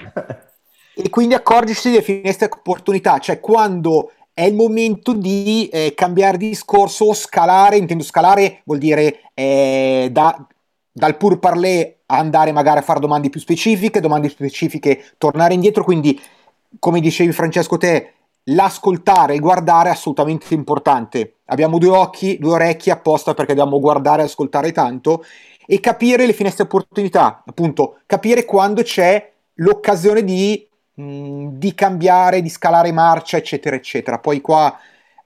E 0.93 1.09
quindi 1.09 1.33
accorgersi 1.33 1.89
delle 1.89 2.01
finestre 2.01 2.49
opportunità, 2.51 3.17
cioè 3.19 3.39
quando 3.39 4.11
è 4.41 4.45
il 4.45 4.55
momento 4.55 5.13
di 5.13 5.69
eh, 5.71 5.93
cambiare 5.95 6.35
discorso 6.35 7.13
scalare, 7.13 7.77
intendo 7.77 8.03
scalare 8.03 8.61
vuol 8.63 8.79
dire 8.79 9.29
eh, 9.35 10.09
da, 10.11 10.47
dal 10.91 11.15
pur 11.15 11.37
parler 11.37 11.97
andare 12.07 12.51
magari 12.51 12.79
a 12.79 12.81
fare 12.81 12.99
domande 12.99 13.29
più 13.29 13.39
specifiche, 13.39 13.99
domande 13.99 14.29
specifiche 14.29 15.13
tornare 15.19 15.53
indietro, 15.53 15.83
quindi 15.83 16.19
come 16.79 17.01
dicevi 17.01 17.31
Francesco 17.33 17.77
te, 17.77 18.13
l'ascoltare 18.45 19.35
e 19.35 19.39
guardare 19.39 19.89
è 19.89 19.91
assolutamente 19.91 20.55
importante. 20.55 21.35
Abbiamo 21.45 21.77
due 21.77 21.95
occhi, 21.95 22.39
due 22.39 22.53
orecchie 22.53 22.93
apposta 22.93 23.35
perché 23.35 23.53
dobbiamo 23.53 23.79
guardare 23.79 24.23
e 24.23 24.25
ascoltare 24.25 24.71
tanto 24.71 25.23
e 25.67 25.79
capire 25.79 26.25
le 26.25 26.33
finestre 26.33 26.63
opportunità, 26.63 27.43
appunto, 27.45 27.99
capire 28.07 28.45
quando 28.45 28.81
c'è 28.81 29.33
l'occasione 29.57 30.23
di 30.23 30.67
di 31.57 31.73
cambiare, 31.73 32.41
di 32.41 32.49
scalare 32.49 32.91
marcia, 32.91 33.37
eccetera, 33.37 33.75
eccetera. 33.75 34.19
Poi 34.19 34.41
qua 34.41 34.77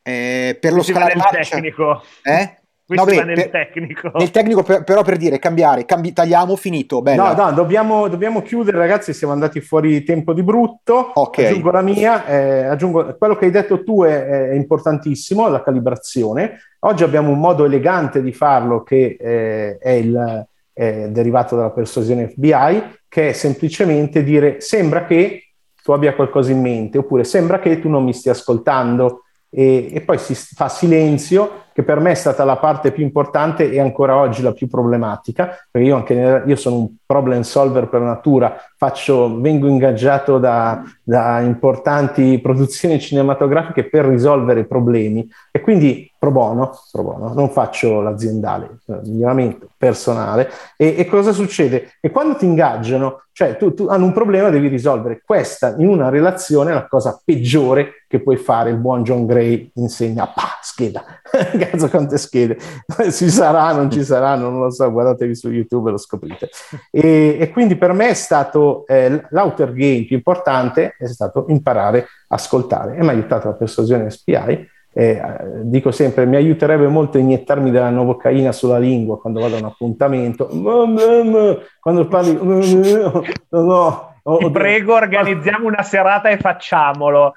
eh, 0.02 0.58
per 0.60 0.74
lo 0.74 0.84
scalare 0.84 1.16
marcia... 1.16 1.56
Tecnico. 1.56 2.04
Eh? 2.24 2.60
No, 2.88 3.04
beh, 3.04 3.24
nel 3.24 3.36
per, 3.36 3.50
tecnico. 3.50 4.12
Nel 4.14 4.30
tecnico, 4.30 4.62
per, 4.62 4.84
però 4.84 5.02
per 5.02 5.18
dire 5.18 5.40
cambiare, 5.40 5.86
cambi, 5.86 6.14
tagliamo, 6.14 6.56
finito. 6.56 7.02
Bella. 7.02 7.34
No, 7.34 7.46
no, 7.46 7.52
dobbiamo, 7.52 8.08
dobbiamo, 8.08 8.44
chiudere, 8.44 8.78
ragazzi. 8.78 9.12
Siamo 9.12 9.34
andati 9.34 9.60
fuori 9.60 10.04
tempo 10.04 10.34
di 10.34 10.44
brutto. 10.44 11.12
Okay. 11.16 11.46
Aggiungo 11.46 11.72
la 11.72 11.82
mia, 11.82 12.26
eh, 12.28 12.66
aggiungo 12.66 13.16
quello 13.18 13.36
che 13.36 13.46
hai 13.46 13.52
detto 13.52 13.84
tu 13.84 14.04
è, 14.04 14.50
è, 14.50 14.54
importantissimo, 14.54 15.48
la 15.48 15.64
calibrazione. 15.64 16.60
Oggi 16.82 17.04
abbiamo 17.04 17.32
un 17.32 17.40
modo 17.40 17.66
elegante 17.66 18.22
di 18.22 18.32
farlo 18.32 18.84
che 18.84 19.18
eh, 19.20 19.78
è 19.80 19.90
il 19.90 20.48
è 20.76 21.08
derivato 21.08 21.56
dalla 21.56 21.72
persuasione 21.72 22.28
FBI, 22.28 22.98
che 23.08 23.30
è 23.30 23.32
semplicemente 23.32 24.24
dire 24.24 24.60
sembra 24.60 25.06
che 25.06 25.45
tu 25.86 25.92
abbia 25.92 26.16
qualcosa 26.16 26.52
in 26.52 26.62
mente, 26.62 26.98
oppure 26.98 27.24
sembra 27.24 27.60
che 27.60 27.80
tu 27.80 27.90
non 27.90 28.04
mi 28.04 28.12
stia 28.12 28.32
ascoltando 28.32 29.26
e, 29.52 29.88
e, 29.94 30.02
poi 30.02 30.18
si 30.18 30.34
fa 30.34 30.68
silenzio, 30.68 31.65
che 31.76 31.84
per 31.84 32.00
me 32.00 32.12
è 32.12 32.16
stata 32.16 32.46
la 32.46 32.56
parte 32.56 32.94
più 32.94 33.04
importante 33.04 33.70
e 33.70 33.82
ancora 33.82 34.16
oggi 34.16 34.42
la 34.42 34.54
più 34.54 34.66
problematica, 34.70 35.58
perché 35.70 35.86
io, 35.86 35.98
anche, 35.98 36.44
io 36.46 36.56
sono 36.56 36.78
un 36.78 36.88
problem 37.06 37.42
solver 37.42 37.90
per 37.90 38.00
natura, 38.00 38.56
faccio, 38.78 39.42
vengo 39.42 39.68
ingaggiato 39.68 40.38
da, 40.38 40.82
da 41.04 41.42
importanti 41.42 42.40
produzioni 42.40 42.98
cinematografiche 42.98 43.90
per 43.90 44.06
risolvere 44.06 44.64
problemi 44.64 45.30
e 45.52 45.60
quindi 45.60 46.10
pro 46.18 46.32
bono, 46.32 46.72
pro 46.92 47.04
bono 47.04 47.34
non 47.34 47.50
faccio 47.50 48.02
l'aziendale, 48.02 48.80
eh, 48.88 49.00
miglioramento 49.04 49.68
personale. 49.78 50.50
E, 50.76 50.96
e, 50.98 51.06
cosa 51.06 51.32
succede? 51.34 51.92
Che 52.00 52.10
quando 52.10 52.36
ti 52.36 52.46
ingaggiano, 52.46 53.26
cioè 53.32 53.58
tu, 53.58 53.74
tu 53.74 53.88
hanno 53.88 54.06
un 54.06 54.14
problema, 54.14 54.50
devi 54.50 54.68
risolvere. 54.68 55.22
Questa 55.24 55.76
in 55.78 55.88
una 55.88 56.10
relazione 56.10 56.72
è 56.72 56.74
la 56.74 56.88
cosa 56.88 57.20
peggiore 57.24 58.06
che 58.08 58.22
puoi 58.22 58.38
fare. 58.38 58.72
Il 58.72 58.78
buon 58.78 59.04
John 59.04 59.26
Gray 59.26 59.72
insegna, 59.76 60.26
pa, 60.26 60.58
scheda, 60.62 61.04
cazzo 61.70 61.90
quante 61.90 62.18
schede, 62.18 62.58
ci 63.12 63.30
sarà, 63.30 63.72
non 63.74 63.92
ci 63.92 64.04
saranno, 64.04 64.50
non 64.50 64.62
lo 64.62 64.72
so, 64.72 64.92
guardatevi 64.92 65.36
su 65.36 65.50
YouTube 65.50 65.90
e 65.90 65.92
lo 65.92 65.98
scoprite. 65.98 66.50
E, 66.92 67.38
e 67.40 67.50
quindi 67.52 67.76
per 67.76 67.94
me 67.94 68.10
è 68.10 68.14
stato 68.14 68.86
eh, 68.88 69.26
l'outer 69.30 69.74
game 69.74 70.06
più 70.06 70.16
importante, 70.16 70.96
è 70.98 71.08
stato 71.08 71.46
imparare 71.50 72.08
a 72.28 72.36
ascoltare 72.36 72.96
e 72.96 73.02
mi 73.02 73.10
ha 73.10 73.12
aiutato 73.12 73.48
la 73.48 73.56
persuasione 73.56 74.10
SPI 74.10 74.74
eh, 74.98 75.22
dico 75.64 75.92
sempre, 75.92 76.26
mi 76.26 76.38
aiuterebbe 76.38 76.88
molto 76.88 77.18
iniettarmi 77.18 77.70
della 77.70 77.90
novocaina 77.90 78.54
sulla 78.54 78.78
lingua 78.78 79.20
quando 79.20 79.42
vado 79.42 79.56
a 79.56 79.60
un 79.60 79.66
appuntamento. 79.66 80.48
Quando 81.82 82.08
parli, 82.08 82.34
no, 83.52 84.16
no, 84.24 84.38
Ti 84.38 84.52
prego, 84.52 84.94
organizziamo 84.94 85.68
una 85.68 85.84
serata 85.84 86.30
e 86.30 86.38
facciamolo. 86.38 87.34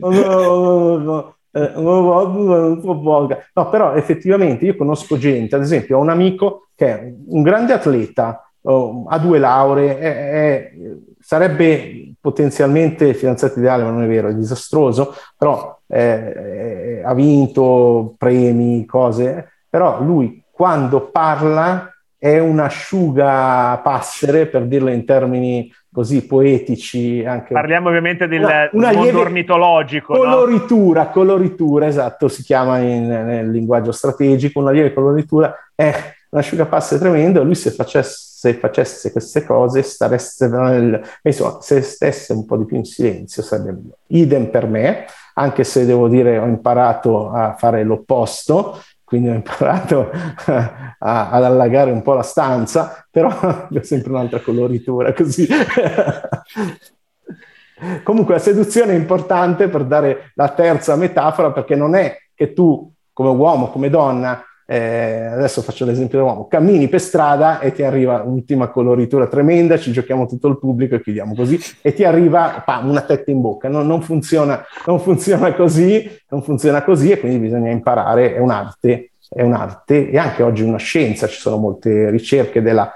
No, 0.00 1.35
però 3.70 3.94
effettivamente 3.94 4.66
io 4.66 4.76
conosco 4.76 5.16
gente, 5.16 5.56
ad 5.56 5.62
esempio 5.62 5.98
ho 5.98 6.00
un 6.02 6.10
amico 6.10 6.68
che 6.74 6.86
è 6.86 7.12
un 7.28 7.42
grande 7.42 7.72
atleta, 7.72 8.50
ha 8.62 9.18
due 9.18 9.38
lauree, 9.38 9.98
è, 9.98 10.30
è 10.30 10.72
sarebbe 11.26 12.12
potenzialmente 12.20 13.12
fidanzato 13.14 13.58
ideale, 13.58 13.82
ma 13.82 13.90
non 13.90 14.04
è 14.04 14.06
vero, 14.06 14.28
è 14.28 14.34
disastroso, 14.34 15.14
però 15.36 15.76
eh, 15.88 17.02
ha 17.04 17.14
vinto 17.14 18.14
premi, 18.16 18.84
cose, 18.84 19.52
però 19.68 20.00
lui 20.02 20.42
quando 20.50 21.08
parla 21.10 21.90
è 22.16 22.38
un 22.38 22.60
asciuga 22.60 23.80
passere, 23.82 24.46
per 24.46 24.66
dirlo 24.66 24.90
in 24.90 25.04
termini 25.04 25.70
così 25.96 26.26
poetici. 26.26 27.24
Anche 27.24 27.54
Parliamo 27.54 27.88
ovviamente 27.88 28.28
del 28.28 28.42
una, 28.42 28.68
una 28.72 28.92
mondo 28.92 29.20
ornitologico. 29.20 30.12
Coloritura, 30.12 31.04
no? 31.04 31.10
coloritura, 31.10 31.86
esatto, 31.86 32.28
si 32.28 32.42
chiama 32.42 32.80
in, 32.80 33.06
nel 33.06 33.50
linguaggio 33.50 33.92
strategico, 33.92 34.60
una 34.60 34.72
lieve 34.72 34.92
coloritura, 34.92 35.54
è 35.74 35.94
un 36.28 36.38
asciugapasse 36.38 36.98
tremendo, 36.98 37.42
lui 37.42 37.54
se 37.54 37.70
facesse, 37.70 38.52
facesse 38.52 39.10
queste 39.10 39.46
cose 39.46 39.80
staresse 39.80 40.48
nel, 40.48 41.00
insomma, 41.22 41.62
se 41.62 41.80
stesse 41.80 42.34
un 42.34 42.44
po' 42.44 42.58
di 42.58 42.66
più 42.66 42.76
in 42.76 42.84
silenzio 42.84 43.42
sarebbe 43.42 43.72
meglio. 43.72 43.96
Idem 44.08 44.50
per 44.50 44.66
me, 44.66 45.06
anche 45.32 45.64
se 45.64 45.86
devo 45.86 46.08
dire 46.08 46.36
ho 46.36 46.46
imparato 46.46 47.30
a 47.30 47.56
fare 47.56 47.84
l'opposto, 47.84 48.82
quindi 49.06 49.28
ho 49.28 49.34
imparato 49.34 50.10
a, 50.98 51.30
ad 51.30 51.44
allagare 51.44 51.92
un 51.92 52.02
po' 52.02 52.14
la 52.14 52.24
stanza, 52.24 53.06
però 53.08 53.28
ho 53.70 53.82
sempre 53.82 54.10
un'altra 54.10 54.40
coloritura 54.40 55.12
così. 55.12 55.46
Comunque 58.02 58.34
la 58.34 58.40
seduzione 58.40 58.94
è 58.94 58.96
importante 58.96 59.68
per 59.68 59.84
dare 59.84 60.32
la 60.34 60.48
terza 60.48 60.96
metafora, 60.96 61.52
perché 61.52 61.76
non 61.76 61.94
è 61.94 62.16
che 62.34 62.52
tu 62.52 62.92
come 63.12 63.28
uomo, 63.28 63.70
come 63.70 63.90
donna, 63.90 64.42
eh, 64.68 65.26
adesso 65.26 65.62
faccio 65.62 65.84
l'esempio 65.84 66.18
dell'uomo, 66.18 66.48
cammini 66.48 66.88
per 66.88 67.00
strada 67.00 67.60
e 67.60 67.72
ti 67.72 67.84
arriva 67.84 68.22
un'ultima 68.22 68.68
coloritura 68.68 69.28
tremenda, 69.28 69.78
ci 69.78 69.92
giochiamo 69.92 70.26
tutto 70.26 70.48
il 70.48 70.58
pubblico 70.58 70.96
e 70.96 71.00
chiudiamo 71.00 71.34
così, 71.34 71.58
e 71.80 71.94
ti 71.94 72.02
arriva 72.02 72.62
pam, 72.64 72.88
una 72.88 73.02
tetta 73.02 73.30
in 73.30 73.40
bocca. 73.40 73.68
Non, 73.68 73.86
non, 73.86 74.02
funziona, 74.02 74.64
non 74.86 74.98
funziona 74.98 75.54
così, 75.54 76.10
non 76.28 76.42
funziona 76.42 76.82
così 76.82 77.12
e 77.12 77.20
quindi 77.20 77.38
bisogna 77.38 77.70
imparare, 77.70 78.34
è 78.34 78.40
un'arte, 78.40 79.12
è 79.28 79.42
un'arte 79.42 80.10
e 80.10 80.18
anche 80.18 80.42
oggi 80.42 80.64
una 80.64 80.78
scienza, 80.78 81.28
ci 81.28 81.38
sono 81.38 81.56
molte 81.58 82.10
ricerche 82.10 82.60
della 82.60 82.92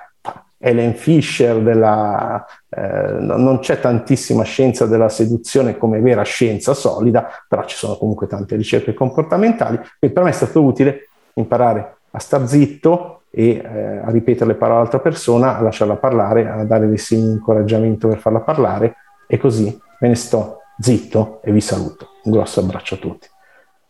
Ellen 0.62 0.94
Fisher, 0.94 1.62
della, 1.62 2.44
eh, 2.68 3.12
non 3.18 3.60
c'è 3.60 3.80
tantissima 3.80 4.42
scienza 4.42 4.84
della 4.84 5.08
seduzione 5.08 5.78
come 5.78 6.00
vera 6.00 6.22
scienza 6.22 6.74
solida, 6.74 7.30
però 7.48 7.64
ci 7.64 7.76
sono 7.76 7.96
comunque 7.96 8.26
tante 8.26 8.56
ricerche 8.56 8.92
comportamentali, 8.92 9.76
quindi 9.76 10.14
per 10.14 10.22
me 10.22 10.30
è 10.30 10.34
stato 10.34 10.62
utile 10.62 11.09
imparare 11.34 11.98
a 12.10 12.18
star 12.18 12.46
zitto 12.46 13.22
e 13.30 13.62
eh, 13.64 13.98
a 13.98 14.10
ripetere 14.10 14.46
le 14.46 14.56
parole 14.56 14.80
all'altra 14.80 14.98
persona, 14.98 15.56
a 15.56 15.60
lasciarla 15.60 15.96
parlare, 15.96 16.48
a 16.48 16.64
dare 16.64 16.88
dei 16.88 16.98
segni 16.98 17.26
di 17.26 17.32
incoraggiamento 17.32 18.08
per 18.08 18.18
farla 18.18 18.40
parlare 18.40 18.96
e 19.26 19.38
così 19.38 19.66
me 20.00 20.08
ne 20.08 20.14
sto 20.16 20.62
zitto 20.78 21.40
e 21.42 21.52
vi 21.52 21.60
saluto. 21.60 22.08
Un 22.24 22.32
grosso 22.32 22.60
abbraccio 22.60 22.96
a 22.96 22.98
tutti. 22.98 23.28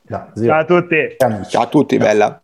Grazie. 0.02 0.46
Ciao 0.46 0.60
a 0.60 0.64
tutti. 0.64 1.16
Ciao 1.48 1.62
a 1.62 1.66
tutti, 1.66 1.96
bella. 1.96 2.42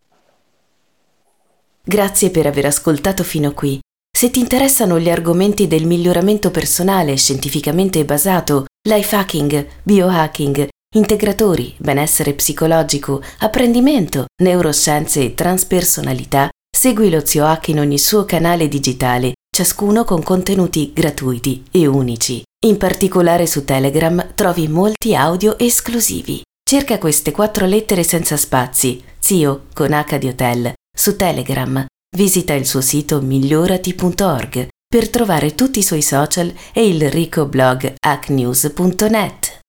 Grazie 1.82 2.30
per 2.30 2.46
aver 2.46 2.66
ascoltato 2.66 3.22
fino 3.22 3.48
a 3.48 3.52
qui. 3.52 3.78
Se 4.16 4.30
ti 4.30 4.40
interessano 4.40 4.98
gli 4.98 5.11
argomenti 5.11 5.68
del 5.68 5.87
miglioramento 5.87 6.50
personale 6.50 7.16
scientificamente 7.16 8.04
basato, 8.04 8.64
life 8.88 9.14
hacking, 9.14 9.66
biohacking 9.82 10.68
integratori, 10.96 11.74
benessere 11.76 12.32
psicologico, 12.32 13.22
apprendimento, 13.40 14.24
neuroscienze 14.42 15.22
e 15.22 15.35
transpersonalità, 15.35 16.48
segui 16.74 17.11
lo 17.11 17.24
Zio 17.24 17.46
Hack 17.46 17.68
in 17.68 17.80
ogni 17.80 17.98
suo 17.98 18.24
canale 18.24 18.66
digitale, 18.68 19.35
ciascuno 19.54 20.04
con 20.04 20.22
contenuti 20.22 20.92
gratuiti 20.92 21.64
e 21.70 21.87
unici. 21.87 22.42
In 22.66 22.78
particolare 22.78 23.46
su 23.46 23.64
Telegram 23.64 24.32
trovi 24.35 24.68
molti 24.68 25.14
audio 25.14 25.59
esclusivi. 25.59 26.42
Cerca 26.68 26.98
queste 26.98 27.30
quattro 27.30 27.66
lettere 27.66 28.02
senza 28.02 28.37
spazi, 28.37 29.02
Zio 29.18 29.66
con 29.72 29.92
H 29.92 30.18
di 30.18 30.28
Hotel, 30.28 30.72
su 30.96 31.16
Telegram. 31.16 31.85
Visita 32.16 32.54
il 32.54 32.66
suo 32.66 32.80
sito 32.80 33.20
migliorati.org 33.20 34.68
per 34.88 35.11
trovare 35.11 35.54
tutti 35.54 35.80
i 35.80 35.82
suoi 35.82 36.02
social 36.02 36.52
e 36.72 36.88
il 36.88 37.11
ricco 37.11 37.46
blog 37.46 37.94
hacknews.net. 38.00 39.64